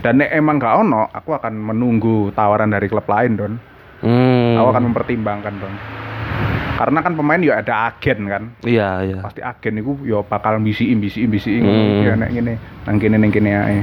Dan 0.00 0.22
nek 0.22 0.30
emang 0.30 0.62
gak 0.62 0.80
ono, 0.80 1.10
aku 1.10 1.34
akan 1.34 1.50
menunggu 1.58 2.30
tawaran 2.30 2.70
dari 2.70 2.86
klub 2.86 3.04
lain 3.04 3.34
don. 3.34 3.52
Hmm. 4.06 4.54
Aku 4.54 4.70
akan 4.70 4.82
mempertimbangkan 4.86 5.54
dong. 5.58 5.74
Karena 6.80 7.04
kan 7.04 7.12
pemain 7.12 7.36
ya 7.36 7.60
ada 7.60 7.92
agen 7.92 8.24
kan. 8.24 8.42
Iya, 8.64 9.04
iya. 9.04 9.18
Pasti 9.20 9.44
agen 9.44 9.74
itu 9.76 9.92
ya 10.06 10.24
bakal 10.24 10.56
bisiin 10.62 10.96
bisiin 10.96 11.28
bisiin 11.28 11.60
Hmm. 11.60 12.00
ya 12.00 12.14
nek 12.16 12.30
ngene 12.32 12.54
nang 12.86 12.96
kene 12.96 13.16
nang 13.18 13.28
kene 13.28 13.50
ae. 13.52 13.78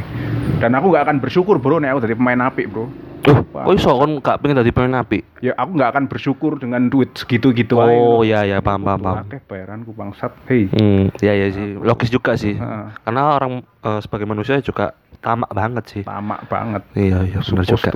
Dan 0.58 0.74
aku 0.74 0.90
nggak 0.90 1.04
akan 1.06 1.18
bersyukur 1.22 1.62
bro 1.62 1.78
nek 1.78 1.94
aku 1.94 2.10
jadi 2.10 2.16
pemain 2.18 2.42
apik 2.50 2.66
bro. 2.74 2.90
Tuh, 3.22 3.44
kok 3.44 3.76
iso 3.76 3.92
kon 3.94 4.24
gak 4.24 4.40
pengen 4.40 4.64
dadi 4.64 4.72
pemain 4.74 5.04
apik? 5.04 5.22
Ya 5.44 5.54
aku 5.54 5.78
nggak 5.78 5.90
akan 5.94 6.04
bersyukur 6.10 6.58
dengan 6.58 6.90
duit 6.90 7.14
segitu-gitu. 7.14 7.78
Oh, 7.78 8.26
iya 8.26 8.42
iya 8.42 8.58
paham 8.58 8.82
paham 8.82 9.02
paham. 9.04 9.18
Akeh 9.28 9.42
bayaranku 9.46 9.94
bangsat. 9.94 10.34
Hei. 10.50 10.66
Hmm, 10.74 11.14
iya 11.22 11.34
iya 11.36 11.48
sih. 11.54 11.78
Logis 11.78 12.10
juga 12.10 12.34
sih. 12.34 12.58
Heeh. 12.58 12.86
Karena 13.06 13.38
orang 13.38 13.62
eh, 13.62 14.00
sebagai 14.02 14.26
manusia 14.26 14.58
juga 14.64 14.98
tamak 15.22 15.52
banget 15.54 15.84
sih. 15.92 16.02
Tamak 16.08 16.50
banget. 16.50 16.82
Iya 16.98 17.22
iya 17.28 17.40
benar 17.44 17.66
juga. 17.68 17.90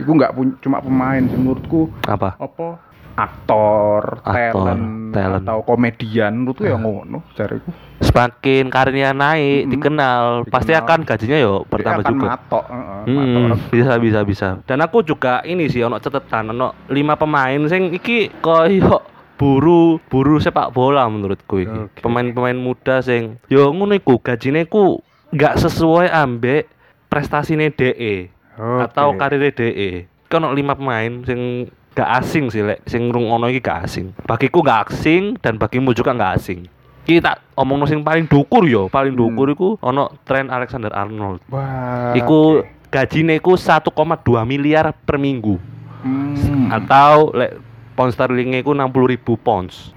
Iku 0.00 0.10
nggak 0.16 0.32
pun- 0.32 0.56
cuma 0.62 0.78
pemain 0.80 1.20
menurutku 1.20 1.92
Apa? 2.06 2.38
apa 2.40 2.80
aktor, 3.16 4.20
Aktor, 4.20 4.32
talent, 4.52 4.84
talent. 5.10 5.42
atau 5.42 5.58
komedian 5.62 6.32
menurutku 6.36 6.62
ya 6.62 6.76
ngono 6.76 7.24
cariku. 7.32 7.72
Semakin 7.98 8.68
karirnya 8.68 9.10
naik, 9.10 9.64
Mm-mm. 9.64 9.72
dikenal, 9.72 10.24
pasti 10.46 10.70
Dikenal. 10.70 10.84
akan 10.84 10.98
gajinya 11.02 11.38
yo 11.38 11.54
bertambah 11.64 11.96
Dia 11.98 12.06
akan 12.06 12.14
juga. 12.14 12.28
matok, 12.28 12.64
heeh, 12.66 13.00
Hmm, 13.06 13.16
matok. 13.16 13.58
bisa 13.72 13.92
bisa 13.96 14.20
bisa. 14.22 14.48
Dan 14.62 14.78
aku 14.78 15.00
juga 15.00 15.40
ini 15.42 15.64
sih 15.66 15.80
ono 15.80 15.96
catatan 15.96 16.52
ono 16.52 16.76
lima 16.86 17.16
pemain 17.16 17.56
sing 17.64 17.90
iki 17.90 18.28
koyo 18.38 19.00
buru 19.34 19.96
buru 20.02 20.36
sepak 20.36 20.70
bola 20.70 21.04
menurutku 21.06 21.56
iki. 21.58 21.80
Oke. 21.88 22.00
Pemain-pemain 22.00 22.54
muda 22.54 23.00
sing 23.00 23.40
yo 23.46 23.68
ngono 23.68 23.92
iku 23.92 24.16
gajine 24.18 24.64
ku 24.64 25.00
nggak 25.30 25.56
sesuai 25.58 26.08
ambek 26.08 26.68
prestasine 27.06 27.68
DE 27.68 28.28
Oke. 28.54 28.80
atau 28.82 29.12
karirnya 29.14 29.52
DE. 29.54 30.04
Kan 30.26 30.40
ono 30.40 30.52
lima 30.52 30.72
pemain 30.72 31.22
sing 31.22 31.72
gak 31.96 32.20
asing 32.20 32.52
sih 32.52 32.60
lek 32.60 32.84
sing 32.84 33.08
ono 33.08 33.48
iki 33.48 33.64
gak 33.64 33.88
asing. 33.88 34.12
Bagiku 34.28 34.60
gak 34.60 34.92
asing 34.92 35.40
dan 35.40 35.56
bagimu 35.56 35.96
juga 35.96 36.12
gak 36.12 36.36
asing. 36.36 36.68
Kita 37.08 37.40
omong 37.56 37.88
sing 37.88 38.04
paling 38.04 38.28
dukur 38.28 38.68
yo, 38.68 38.92
paling 38.92 39.16
Hmm. 39.16 39.22
dukur 39.24 39.46
iku 39.48 39.68
ono 39.80 40.12
Trent 40.28 40.52
Alexander 40.52 40.92
Arnold. 40.92 41.40
Wah. 41.48 42.12
Iku 42.12 42.60
gajine 42.92 43.40
iku 43.40 43.56
1,2 43.56 44.44
miliar 44.44 44.92
per 44.92 45.16
minggu. 45.16 45.56
Hmm. 46.04 46.68
Atau 46.68 47.32
lek 47.32 47.56
pound 47.96 48.12
sterling 48.12 48.60
iku 48.60 48.76
60.000 48.76 49.40
pounds. 49.40 49.96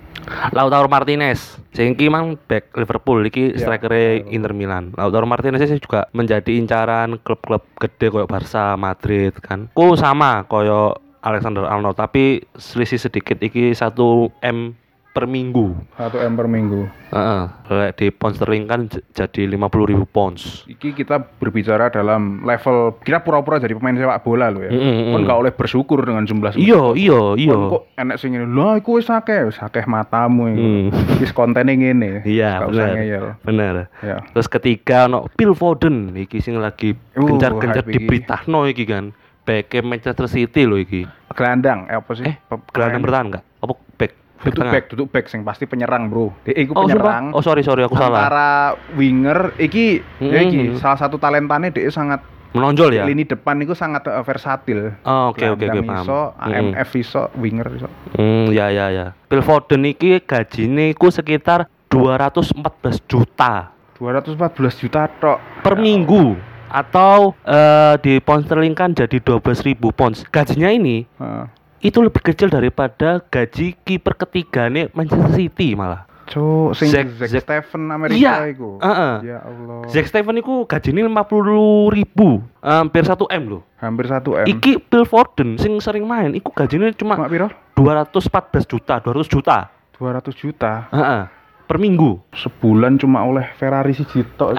Lautaro 0.54 0.86
Martinez, 0.86 1.58
sing 1.74 1.98
iki 1.98 2.06
mang 2.06 2.38
back 2.46 2.70
Liverpool 2.78 3.26
iki 3.26 3.58
Ya, 3.58 3.66
striker 3.66 3.90
Lautaro. 3.90 4.30
Inter 4.30 4.54
Milan. 4.54 4.94
Lautaro 4.94 5.26
Martinez 5.26 5.66
sih 5.66 5.82
juga 5.82 6.06
menjadi 6.14 6.54
incaran 6.54 7.18
klub-klub 7.18 7.66
gede 7.82 8.14
koyo 8.14 8.30
Barca, 8.30 8.78
Madrid 8.78 9.34
kan. 9.42 9.74
Ku 9.74 9.98
sama 9.98 10.46
koyo 10.46 11.09
Alexander 11.20 11.68
Arnold 11.68 12.00
tapi 12.00 12.44
selisih 12.56 13.00
sedikit 13.00 13.40
iki 13.44 13.76
1 13.76 13.96
M 14.44 14.76
per 15.10 15.26
minggu. 15.26 15.74
Satu 15.98 16.22
M 16.22 16.38
per 16.38 16.46
minggu. 16.46 16.86
Heeh. 17.10 17.42
Lek 17.74 17.92
di 17.98 18.08
pound 18.14 18.38
sterling 18.38 18.70
kan 18.70 18.88
jadi 19.12 19.50
50.000 19.50 20.06
pounds. 20.06 20.64
Iki 20.70 20.94
kita 20.94 21.20
berbicara 21.42 21.90
dalam 21.90 22.46
level 22.46 22.96
kita 23.02 23.26
pura-pura 23.26 23.58
jadi 23.58 23.74
pemain 23.74 23.98
sepak 23.98 24.22
bola 24.22 24.54
lo 24.54 24.62
ya. 24.62 24.72
Mm, 24.72 24.80
mm, 24.80 25.06
Kon 25.12 25.22
mm. 25.26 25.28
gak 25.28 25.40
oleh 25.42 25.54
bersyukur 25.54 26.00
dengan 26.06 26.24
jumlah. 26.30 26.54
Iya, 26.56 26.94
iya, 26.94 27.22
iya. 27.36 27.58
Kon 27.58 27.74
kok 27.74 27.84
enek 27.98 28.16
sing 28.22 28.38
ngene. 28.38 28.48
Lah 28.54 28.78
iku 28.78 29.02
wis 29.02 29.10
akeh, 29.10 29.50
wis 29.50 29.60
akeh 29.60 29.84
matamu 29.90 30.54
iku. 30.54 30.62
Hmm. 30.62 30.88
Wis 31.20 31.32
kontene 31.34 31.74
ngene. 31.74 32.24
Iya, 32.24 32.70
bener. 32.70 33.36
Bener. 33.42 33.74
Ya. 34.06 34.22
Terus 34.32 34.48
ketiga 34.48 35.10
ono 35.10 35.26
Phil 35.36 35.58
Foden 35.58 36.14
iki 36.16 36.40
sing 36.40 36.62
lagi 36.62 36.96
Uh, 37.20 37.26
gencar-gencar 37.26 37.84
hype 37.84 37.92
iki. 37.92 37.96
diberitahno 38.00 38.64
iki 38.70 38.88
kan. 38.88 39.12
Back 39.50 39.82
Manchester 39.82 40.30
City 40.30 40.70
loh 40.70 40.78
iki. 40.78 41.10
Gelandang, 41.34 41.90
eh 41.90 41.98
apa 41.98 42.12
sih? 42.14 42.22
Eh, 42.24 42.38
gelandang 42.70 43.02
bertahan 43.02 43.26
enggak? 43.26 43.44
Apa 43.58 43.74
back? 43.98 44.12
Duduk 44.40 44.62
back, 44.64 44.84
duduk 44.88 45.08
back 45.10 45.26
sing 45.26 45.42
pasti 45.42 45.66
penyerang, 45.66 46.08
Bro. 46.08 46.32
Dia 46.46 46.54
iku 46.56 46.72
Oh, 46.72 46.86
penyerang. 46.86 47.34
sumpah? 47.34 47.36
Oh, 47.36 47.42
sorry 47.42 47.60
sorry 47.60 47.82
aku 47.82 47.98
salah. 47.98 48.24
Antara 48.24 48.50
winger 48.94 49.58
iki 49.58 50.00
ya 50.22 50.40
iki 50.40 50.70
Hmm. 50.70 50.78
salah 50.78 50.96
satu 50.96 51.18
talentanya 51.18 51.68
dia 51.68 51.90
sangat 51.90 52.22
Menonjol 52.50 52.90
ya? 52.92 53.04
lini 53.04 53.26
depan 53.26 53.58
itu 53.58 53.74
sangat 53.74 54.06
eh, 54.06 54.22
versatil. 54.22 54.94
Oh, 55.02 55.34
oke 55.34 55.44
oke 55.44 55.66
oke 55.66 55.82
paham. 55.84 56.06
iso. 56.06 56.20
AMF 56.38 56.90
iso, 56.96 57.24
winger 57.36 57.68
iso. 57.74 57.90
Hmm, 58.14 58.48
ya 58.50 58.70
ya 58.70 58.88
ya. 58.90 59.06
Phil 59.26 59.42
Foden 59.42 59.84
iki 59.84 60.22
gajine 60.22 60.94
iku 60.94 61.10
sekitar 61.10 61.66
214 61.90 63.02
juta 63.04 63.74
214 63.96 64.46
juta 64.80 65.10
tok 65.12 65.38
per 65.60 65.76
minggu 65.76 66.38
atau 66.70 67.34
eh, 67.42 67.94
di 68.00 68.14
pound 68.20 68.46
sterling 68.46 68.74
kan 68.74 68.94
jadi 68.94 69.18
12.000 69.18 69.76
pounds. 69.90 70.24
Gajinya 70.26 70.70
ini 70.70 71.04
Heeh. 71.18 71.46
itu 71.82 72.00
lebih 72.00 72.22
kecil 72.22 72.48
daripada 72.48 73.20
gaji 73.24 73.76
kiper 73.78 74.14
ketiga 74.18 74.68
nih 74.68 74.88
Manchester 74.92 75.34
City 75.34 75.74
malah. 75.74 76.06
Cuk, 76.30 76.78
sing 76.78 76.94
Zack- 76.94 77.10
Zack, 77.18 77.42
Zack- 77.42 77.66
Steven 77.66 77.90
Amerika 77.90 78.14
Iya, 78.14 78.54
iku. 78.54 78.78
heeh. 78.78 79.14
Ya 79.26 79.42
Allah. 79.42 79.82
Zack 79.90 80.06
Steven 80.06 80.38
itu 80.38 80.62
gajinya 80.64 81.02
50 81.02 81.90
ribu 81.90 82.46
hampir 82.62 83.02
1 83.02 83.26
M 83.28 83.44
loh. 83.50 83.62
Hampir 83.82 84.06
1 84.06 84.38
M. 84.38 84.46
Iki 84.46 84.86
Phil 84.86 85.10
Foden 85.10 85.58
sing 85.58 85.82
sering 85.82 86.06
main, 86.06 86.38
iku 86.38 86.54
gajinya 86.54 86.86
cuma 86.94 87.18
Cuma 87.18 87.26
piro? 87.26 87.50
214 87.74 88.70
juta, 88.70 89.02
200 89.02 89.26
juta. 89.26 89.74
200 89.98 90.32
juta. 90.32 90.86
Heeh. 90.94 91.22
Per 91.70 91.78
minggu. 91.78 92.18
Sebulan 92.34 92.98
cuma 92.98 93.22
oleh 93.22 93.46
Ferrari 93.54 93.94
siji 93.94 94.26
tok. 94.34 94.58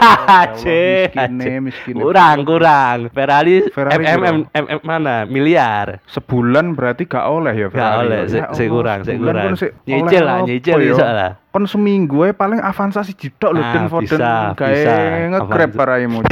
Cih, 0.60 1.12
miskinnya, 1.12 1.60
miskinnya. 1.60 2.00
Kurang, 2.00 2.38
kurang. 2.42 2.98
Ferrari, 3.12 3.68
Ferrari 3.68 4.00
MM? 4.00 4.48
MM 4.48 4.80
mana? 4.80 5.28
Miliar. 5.28 6.00
Sebulan 6.08 6.72
berarti 6.72 7.04
gak 7.04 7.28
oleh 7.28 7.52
ya 7.52 7.68
Gak 7.68 7.92
oleh, 8.00 8.24
Ya 8.24 8.48
se- 8.48 8.56
se 8.56 8.64
kurang, 8.66 9.04
se 9.04 9.20
kurang. 9.20 9.52
Nyicil 9.84 10.22
lah, 10.24 10.38
nyicil 10.42 10.74
ya? 10.74 10.86
bisa 10.88 11.06
lah. 11.06 11.30
Kon 11.52 11.68
seminggu 11.68 12.24
ae 12.24 12.32
paling 12.32 12.58
Avanza 12.58 13.00
siji 13.00 13.28
tok 13.30 13.52
lho 13.52 13.60
Ah, 13.60 13.72
Den 13.72 13.86
Foden 13.88 14.20
gawe 14.52 14.56
bisa. 14.56 14.92
nge-grab 15.28 15.70
paraimu. 15.72 16.20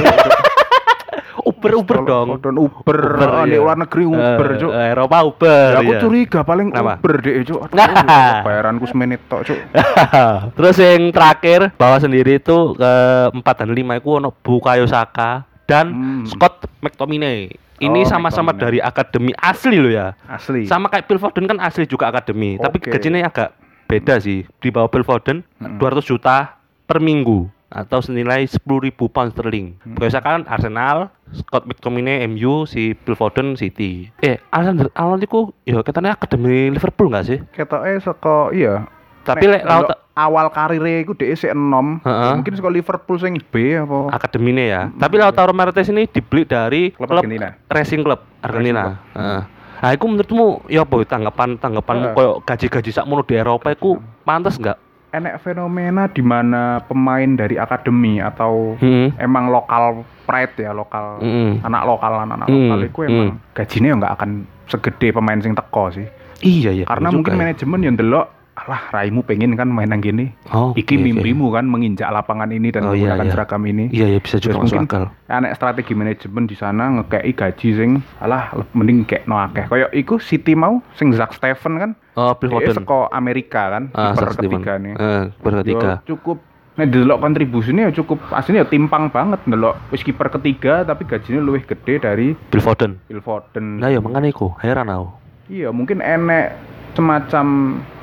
Uber, 1.67 1.73
Uber 1.75 1.97
dong. 2.03 2.27
Foden 2.31 2.55
Uber, 2.57 2.99
oh, 3.15 3.43
di 3.43 3.51
iya. 3.51 3.59
luar 3.59 3.75
negeri 3.75 4.03
Uber, 4.03 4.47
Eh, 4.47 4.57
Cuk. 4.57 4.71
eh, 4.71 4.87
Eropa 4.89 5.17
Uber. 5.21 5.67
Ya, 5.67 5.79
aku 5.79 5.91
iya. 5.91 5.99
curiga 5.99 6.39
paling 6.41 6.67
Kenapa? 6.69 6.93
Uber 6.95 7.13
deh, 7.17 7.33
Cuk. 7.41 7.59
Aduh, 7.63 7.75
Nah. 7.75 8.41
bayaranku 8.45 8.85
semenit 8.85 9.21
tok, 9.25 9.41
Cuk. 9.43 9.59
Terus 10.55 10.75
yang 10.77 11.01
terakhir 11.09 11.59
bawa 11.73 11.97
sendiri 11.97 12.37
itu 12.37 12.57
ke 12.73 12.93
4 13.31 13.41
dan 13.57 13.69
5 13.69 13.95
itu 13.95 14.09
ono 14.11 14.29
Bukayo 14.31 14.85
Saka 14.85 15.43
dan 15.63 15.85
Hmm. 15.87 16.23
Scott 16.25 16.69
McTominay. 16.79 17.49
Ini 17.75 17.99
Oh, 17.99 18.07
sama-sama 18.07 18.49
McTominay. 18.49 18.61
dari 18.61 18.79
akademi 18.79 19.31
asli 19.33 19.77
loh 19.77 19.89
ya. 19.89 20.15
Asli. 20.25 20.63
Sama 20.63 20.87
kayak 20.87 21.05
Phil 21.05 21.17
Foden 21.17 21.45
kan 21.45 21.57
asli 21.59 21.83
juga 21.83 22.07
akademi, 22.07 22.55
tapi 22.55 22.77
Oke. 22.77 22.87
gajinya 22.89 23.25
agak 23.25 23.51
beda 23.85 24.15
sih. 24.17 24.47
Di 24.55 24.69
bawah 24.69 24.87
Phil 24.87 25.03
Foden 25.03 25.43
Mm-mm. 25.55 25.75
200 25.75 26.01
juta 26.01 26.55
per 26.81 26.97
minggu 26.97 27.49
atau 27.69 27.99
senilai 27.99 28.45
10.000 28.45 28.61
pound 28.95 29.33
sterling. 29.33 29.75
Hmm. 29.81 29.97
Biasa 29.97 30.21
kan 30.21 30.45
Arsenal, 30.45 31.09
Scott 31.33 31.65
McTominay 31.65 32.23
MU, 32.29 32.69
si 32.69 32.93
Phil 32.93 33.17
Foden 33.17 33.57
City. 33.57 34.09
Eh, 34.21 34.37
Alexander 34.53 34.87
Arnold 34.93 35.25
itu 35.25 35.39
ya 35.65 35.81
katanya 35.81 36.15
akademi 36.15 36.71
Liverpool 36.71 37.09
nggak 37.11 37.25
sih? 37.25 37.39
Ketoknya 37.51 37.99
saka 38.01 38.53
iya. 38.53 38.85
Tapi 39.25 39.49
lek 39.49 39.65
laut 39.65 39.89
awal 40.13 40.47
karirnya 40.53 41.01
iku 41.01 41.17
dhek 41.17 41.33
sik 41.33 41.51
enom. 41.51 41.97
Heeh. 42.05 42.31
Mungkin 42.37 42.53
saka 42.55 42.69
Liverpool 42.69 43.17
sing 43.17 43.41
B 43.41 43.73
apa. 43.73 44.13
akademinya 44.13 44.63
ya. 44.63 44.81
Tapi 44.95 45.15
Lautaro 45.17 45.51
Martinez 45.51 45.89
ini 45.89 46.05
dibeli 46.05 46.45
dari 46.45 46.93
Klub 46.93 47.09
klub, 47.09 47.25
Argentina. 47.25 47.57
Racing 47.67 48.01
Club 48.05 48.21
Racing 48.21 48.45
Argentina. 48.45 48.81
Club. 48.85 49.17
Heeh. 49.17 49.41
Nah, 49.75 49.91
itu 49.91 50.05
menurutmu 50.07 50.47
ya 50.71 50.81
apa 50.81 50.95
tanggapan 51.03 51.49
tanggapanmu 51.59 52.07
Heeh. 52.09 52.15
koyo 52.15 52.31
gaji-gaji 52.41 52.89
sakmono 52.95 53.21
di 53.27 53.35
Eropa 53.35 53.75
itu 53.75 53.99
pantas 54.23 54.55
nggak? 54.55 54.77
Enek 55.15 55.39
fenomena 55.39 56.11
di 56.11 56.19
mana 56.19 56.83
pemain 56.83 57.29
dari 57.31 57.55
akademi 57.55 58.19
atau 58.19 58.75
Hmm. 58.75 59.15
emang 59.15 59.47
lokal 59.47 60.03
pride 60.27 60.59
ya, 60.59 60.75
lokal 60.75 61.23
Mm-mm. 61.23 61.63
anak 61.63 61.87
lokal 61.87 62.13
anak 62.19 62.43
Hmm, 62.43 62.51
lokal 62.51 62.79
itu 62.83 62.99
emang 63.07 63.29
gajinya 63.55 63.87
ya 63.87 63.95
nggak 63.95 64.13
akan 64.19 64.29
segede 64.67 65.15
pemain 65.15 65.39
sing 65.39 65.55
teko 65.55 65.87
sih. 65.95 66.03
Iya 66.43 66.75
ya. 66.75 66.85
Karena 66.85 67.15
mungkin 67.15 67.39
manajemen 67.39 67.79
yang 67.79 67.95
delok 67.95 68.34
alah 68.65 68.81
raimu 68.91 69.21
pengen 69.21 69.53
kan 69.53 69.69
main 69.69 69.85
nang 69.85 70.01
gini. 70.01 70.33
oh, 70.49 70.73
Iki 70.73 70.81
oke, 70.89 70.97
oke. 70.97 71.05
mimpimu 71.05 71.53
kan 71.53 71.63
menginjak 71.63 72.09
lapangan 72.09 72.49
ini 72.49 72.69
dan 72.69 72.83
Oh, 72.83 72.91
iya, 72.91 73.13
menggunakan 73.13 73.23
iya. 73.23 73.31
seragam 73.31 73.61
ini. 73.63 73.85
Iya 73.89 74.05
ya 74.09 74.19
bisa 74.19 74.35
juga 74.37 74.57
masuk 74.57 74.65
mungkin 74.75 74.81
akal. 74.83 75.03
Anek 75.27 75.51
strategi 75.53 75.93
manajemen 75.93 76.43
di 76.43 76.55
sana 76.55 76.83
ngekei 76.91 77.31
gaji 77.31 77.69
sing 77.71 77.89
alah 78.17 78.43
mending 78.73 79.05
kayak 79.05 79.29
no 79.29 79.37
akeh. 79.37 79.69
Iku 79.93 80.17
City 80.17 80.57
mau 80.57 80.81
sing 80.93 81.13
Zack 81.13 81.31
Steven 81.31 81.73
kan 81.77 81.91
Oh, 82.15 82.33
Phil 82.33 82.49
Foden. 82.49 82.73
seko 82.73 83.05
Amerika 83.07 83.69
kan 83.69 83.83
Ah, 83.91 84.11
kiper 84.11 84.33
Steven. 84.33 84.57
ketiga 84.57 84.73
nih. 84.75 84.93
Eh, 84.95 85.23
ketiga. 85.37 85.91
Yo, 86.01 86.17
cukup 86.17 86.37
Nek 86.75 86.91
delok 86.91 87.23
kontribusinya 87.23 87.87
ya 87.87 87.91
cukup 87.93 88.19
aslinya 88.29 88.59
ya 88.59 88.67
timpang 88.67 89.07
banget 89.07 89.39
delok 89.47 89.79
wis 89.89 90.03
kiper 90.03 90.27
ketiga 90.27 90.83
tapi 90.83 91.07
gajinya 91.07 91.39
lebih 91.39 91.63
gede 91.65 92.03
dari 92.03 92.27
Phil 92.51 92.59
Foden. 92.59 92.99
Phil 93.07 93.23
Foden. 93.23 93.79
Nah 93.79 93.87
ya 93.87 94.03
makanya 94.03 94.27
iku 94.27 94.51
heran 94.59 94.91
aku. 94.91 95.07
Iya, 95.47 95.71
mungkin 95.71 96.03
enek 96.03 96.51
semacam 96.95 97.45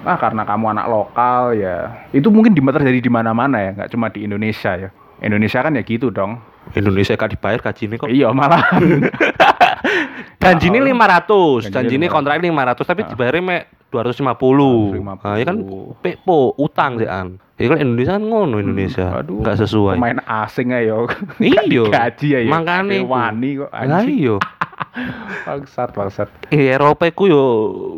ah 0.04 0.18
karena 0.20 0.42
kamu 0.44 0.64
anak 0.76 0.86
lokal 0.86 1.56
ya. 1.56 2.06
Itu 2.12 2.28
mungkin 2.28 2.52
di 2.52 2.60
terjadi 2.60 3.00
di 3.00 3.10
mana-mana 3.10 3.58
ya, 3.58 3.70
nggak 3.74 3.90
cuma 3.90 4.12
di 4.12 4.28
Indonesia 4.28 4.76
ya. 4.76 4.88
Indonesia 5.22 5.58
kan 5.62 5.72
ya 5.78 5.82
gitu 5.86 6.10
dong. 6.10 6.38
Indonesia 6.74 7.18
gak 7.18 7.34
dibayar 7.34 7.58
gajinya 7.58 7.96
kok. 7.98 8.10
Iya, 8.10 8.30
malah. 8.30 8.62
Janji 10.42 10.70
ini 10.70 10.78
500, 10.82 11.70
Janjinya 11.70 11.70
janji 11.70 11.94
ini 11.98 12.06
500. 12.10 12.14
kontrak 12.14 12.34
500 12.42 12.90
tapi 12.90 13.00
dibayarnya 13.06 13.42
mek 13.42 13.62
250. 13.94 14.98
250. 14.98 15.22
Nah, 15.22 15.34
ya 15.38 15.44
kan 15.46 15.56
pepo 16.02 16.54
utang 16.58 16.98
sih 16.98 17.06
an. 17.06 17.38
Ya 17.60 17.70
kan 17.70 17.78
Indonesia 17.78 18.18
kan 18.18 18.24
ngono 18.26 18.56
Indonesia. 18.58 19.06
Hmm, 19.06 19.20
Aduh, 19.22 19.38
Enggak 19.44 19.56
sesuai. 19.62 19.94
Pemain 20.00 20.18
asing 20.26 20.74
ayo. 20.74 21.06
Iya. 21.38 21.82
Gaji 21.94 22.26
ya. 22.34 22.38
Makanya 22.50 22.98
wani 23.06 23.48
kok 23.62 23.70
iya. 23.70 24.36
Bangsat, 25.42 25.88
bangsat. 25.90 26.28
Eh, 26.48 26.68
Eropa 26.68 27.04
iku 27.04 27.24
yo 27.24 27.42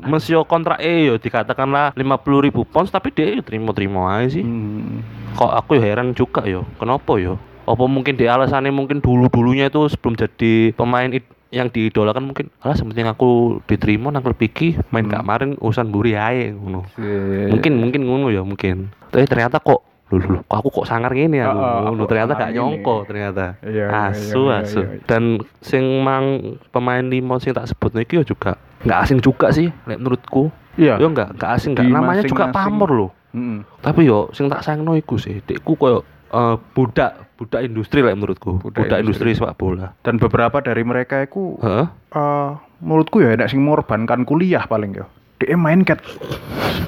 mesti 0.01 0.33
yo 0.33 0.43
kontrak 0.43 0.79
eh 0.79 1.07
yo 1.07 1.17
dikatakanlah 1.17 1.93
50.000 1.93 2.55
pounds 2.65 2.89
tapi 2.89 3.11
dia 3.11 3.29
yo 3.31 3.43
terima-terima 3.43 4.01
aja 4.15 4.33
sih. 4.33 4.43
Hmm. 4.43 5.03
Kok 5.35 5.53
aku 5.53 5.75
yo 5.75 5.83
heran 5.83 6.13
juga 6.13 6.43
yo. 6.45 6.63
Kenapa 6.77 7.19
yo? 7.19 7.37
Apa 7.65 7.85
mungkin 7.85 8.15
di 8.15 8.25
alasannya 8.25 8.71
mungkin 8.71 9.01
dulu-dulunya 9.01 9.67
itu 9.67 9.89
sebelum 9.89 10.15
jadi 10.15 10.71
pemain 10.73 11.09
yang 11.49 11.71
diidolakan 11.71 12.27
mungkin 12.27 12.51
alah 12.59 12.75
sementing 12.75 13.07
aku 13.07 13.63
diterima 13.65 14.11
nang 14.11 14.21
klub 14.21 14.37
iki 14.37 14.75
main 14.91 15.07
Hmm. 15.07 15.15
kemarin 15.17 15.51
urusan 15.57 15.89
buri 15.89 16.13
ae 16.13 16.51
ngono. 16.51 16.83
Si- 16.93 17.49
Mungkin 17.49 17.73
mungkin 17.75 18.03
ngono 18.05 18.27
ya 18.29 18.43
mungkin. 18.43 18.91
Tapi 19.09 19.25
ternyata 19.25 19.59
kok 19.59 19.81
lho, 20.17 20.39
kok 20.43 20.57
aku 20.57 20.69
kok 20.71 20.87
sangar 20.87 21.11
gini 21.11 21.39
Heeh, 21.39 21.51
ngono 21.51 21.95
aku 21.97 22.07
ternyata 22.07 22.33
gak 22.35 22.53
nyongko 22.53 22.97
ternyata. 23.05 23.45
Iya, 23.61 23.87
iya, 23.87 24.11
asu 24.11 24.43
iya, 24.45 24.55
iya, 24.55 24.63
asu. 24.63 24.81
iya. 24.81 24.89
Dan 25.05 25.23
sing 25.59 25.85
mang 26.01 26.27
pemain 26.69 27.03
limo 27.03 27.37
sing 27.37 27.51
tak 27.51 27.67
sebut 27.67 27.91
iki 27.97 28.19
yo 28.19 28.25
juga 28.25 28.55
nggak 28.83 28.99
asing 29.01 29.19
juga 29.19 29.49
sih 29.49 29.73
menurutku. 29.85 30.53
Iya. 30.75 30.99
Yo 30.99 31.09
nggak 31.09 31.37
nggak 31.37 31.51
asing 31.53 31.73
nggak 31.73 31.87
namanya 31.87 32.23
juga 32.23 32.49
masing-masing- 32.49 32.77
pamor 32.77 32.91
loh. 32.91 33.11
Mm-mm. 33.33 33.59
Tapi 33.79 34.01
yo 34.05 34.29
sing 34.31 34.47
tak 34.47 34.61
sayangno 34.61 34.95
iku 34.95 35.17
sih, 35.17 35.41
dekku 35.41 35.75
koyo 35.75 36.03
eh, 36.31 36.55
budak 36.71 37.35
budak 37.35 37.61
industri 37.63 37.99
lah 37.99 38.13
menurutku. 38.13 38.59
Budak 38.59 38.87
Budak, 38.87 38.99
industri. 39.01 39.31
industri. 39.33 39.43
sepak 39.43 39.57
bola. 39.57 39.87
Dan 40.01 40.19
beberapa 40.19 40.59
dari 40.59 40.83
mereka 40.83 41.19
itu 41.21 41.59
Heeh. 41.59 41.87
eh 42.13 42.51
menurutku 42.79 43.19
ya 43.19 43.33
enak 43.33 43.49
sing 43.49 43.59
mengorbankan 43.59 44.23
kuliah 44.23 44.63
paling 44.65 44.95
ya. 44.95 45.07
Dia 45.39 45.59
main 45.59 45.83
kat 45.83 45.99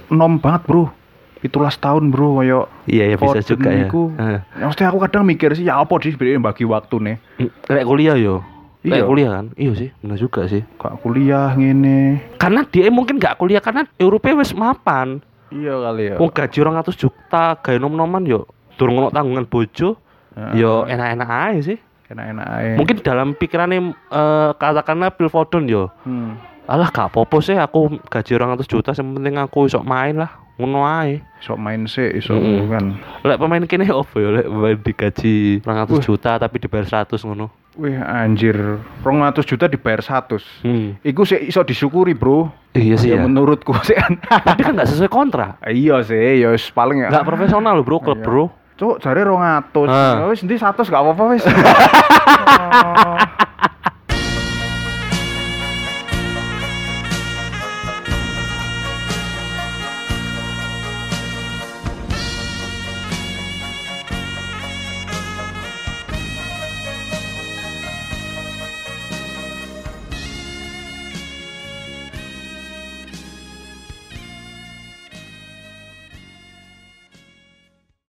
nom 0.08 0.38
banget, 0.38 0.62
Bro. 0.64 0.86
Itulah 1.46 1.70
tahun, 1.70 2.10
Bro, 2.10 2.42
kayak 2.42 2.66
Iya 2.90 3.04
ya 3.14 3.16
bisa 3.16 3.40
juga 3.46 3.70
ya. 3.70 3.86
iku. 3.86 4.10
Heeh. 4.18 4.40
Ya 4.58 4.64
mesti 4.66 4.82
aku 4.82 4.98
kadang 4.98 5.22
mikir 5.22 5.54
sih 5.54 5.64
ya 5.64 5.78
apa 5.78 5.94
sih 6.02 6.12
sebenarnya 6.12 6.42
bagi 6.42 6.64
waktu 6.66 6.96
nih. 6.98 7.16
Lek 7.70 7.84
kuliah 7.86 8.18
yo. 8.18 8.42
Iya. 8.86 9.02
kuliah 9.02 9.30
kan? 9.34 9.46
Iya 9.58 9.72
sih, 9.74 9.88
benar 9.98 10.18
juga 10.18 10.46
sih. 10.46 10.62
Gak 10.78 11.02
kuliah 11.02 11.58
ngene. 11.58 12.22
Karena 12.38 12.62
dia 12.70 12.86
mungkin 12.86 13.18
nggak 13.18 13.34
kuliah 13.34 13.58
karena 13.58 13.82
Eropa 13.98 14.30
wis 14.38 14.54
mapan. 14.54 15.18
Iya 15.50 15.74
kali 15.74 16.02
ya. 16.10 16.14
Wong 16.18 16.30
gaji 16.30 16.58
200 16.62 16.94
juta, 16.94 17.44
gawe 17.58 17.76
nom-noman 17.82 18.22
yo 18.26 18.46
durung 18.76 19.00
ono 19.00 19.08
tanggungan 19.08 19.48
bojo, 19.48 19.96
yo 20.52 20.84
enak-enak 20.84 21.28
aja 21.28 21.60
sih. 21.74 21.78
enak-enak 22.06 22.46
aja. 22.46 22.74
Mungkin 22.78 22.96
dalam 23.02 23.28
pikirannya 23.34 23.80
eh, 23.90 24.50
katakanlah 24.54 25.10
Phil 25.18 25.26
Foden 25.32 25.66
yo, 25.66 25.90
hmm. 26.06 26.38
alah 26.70 26.92
gak 26.94 27.10
apa-apa 27.10 27.42
sih 27.42 27.58
aku 27.58 27.98
gaji 28.06 28.30
200 28.38 28.62
juta, 28.70 28.90
yang 28.94 29.16
penting 29.18 29.34
aku 29.42 29.66
iso 29.66 29.82
main 29.82 30.14
lah, 30.14 30.30
ngono 30.56 30.82
ae. 30.82 31.20
Iso 31.36 31.54
main 31.54 31.84
sih, 31.84 32.16
iso 32.16 32.32
Mm-mm. 32.32 32.68
kan. 32.68 32.84
Lek 33.22 33.36
pemain 33.36 33.64
kene 33.64 33.86
opo 33.88 34.16
yo, 34.16 34.32
lek 34.32 34.48
pemain 34.48 34.76
digaji 34.76 35.60
200 35.60 36.00
juta 36.00 36.36
tapi 36.36 36.56
dibayar 36.58 37.04
100 37.04 37.20
ngono. 37.22 37.52
Wih 37.76 37.92
anjir, 38.00 38.56
200 39.04 39.36
juta 39.44 39.68
dibayar 39.68 40.00
100. 40.00 40.64
Hmm. 40.64 40.96
Iku 41.04 41.28
sih 41.28 41.44
iso 41.44 41.60
disyukuri, 41.60 42.16
Bro. 42.16 42.48
Iya 42.72 42.96
sih 42.96 43.12
ya 43.12 43.20
ya. 43.20 43.24
menurutku 43.24 43.76
sih. 43.88 43.92
Tapi 44.24 44.60
kan 44.60 44.72
nggak 44.72 44.88
sesuai 44.88 45.12
kontrak. 45.12 45.60
iya 45.68 46.00
sih, 46.00 46.40
ya 46.40 46.56
paling 46.72 47.04
ya. 47.04 47.12
Nggak 47.12 47.28
profesional 47.28 47.76
loh 47.76 47.84
bro, 47.84 48.00
klub 48.00 48.16
Iya. 48.16 48.24
bro. 48.24 48.44
Cuk, 48.76 49.00
jare 49.00 49.24
200. 49.24 49.88
Ah. 49.88 50.20
Ya 50.20 50.24
wis 50.28 50.44
endi 50.44 50.56
100 50.56 50.84
gak 50.84 51.00
apa-apa 51.00 51.24
wis. 51.32 51.44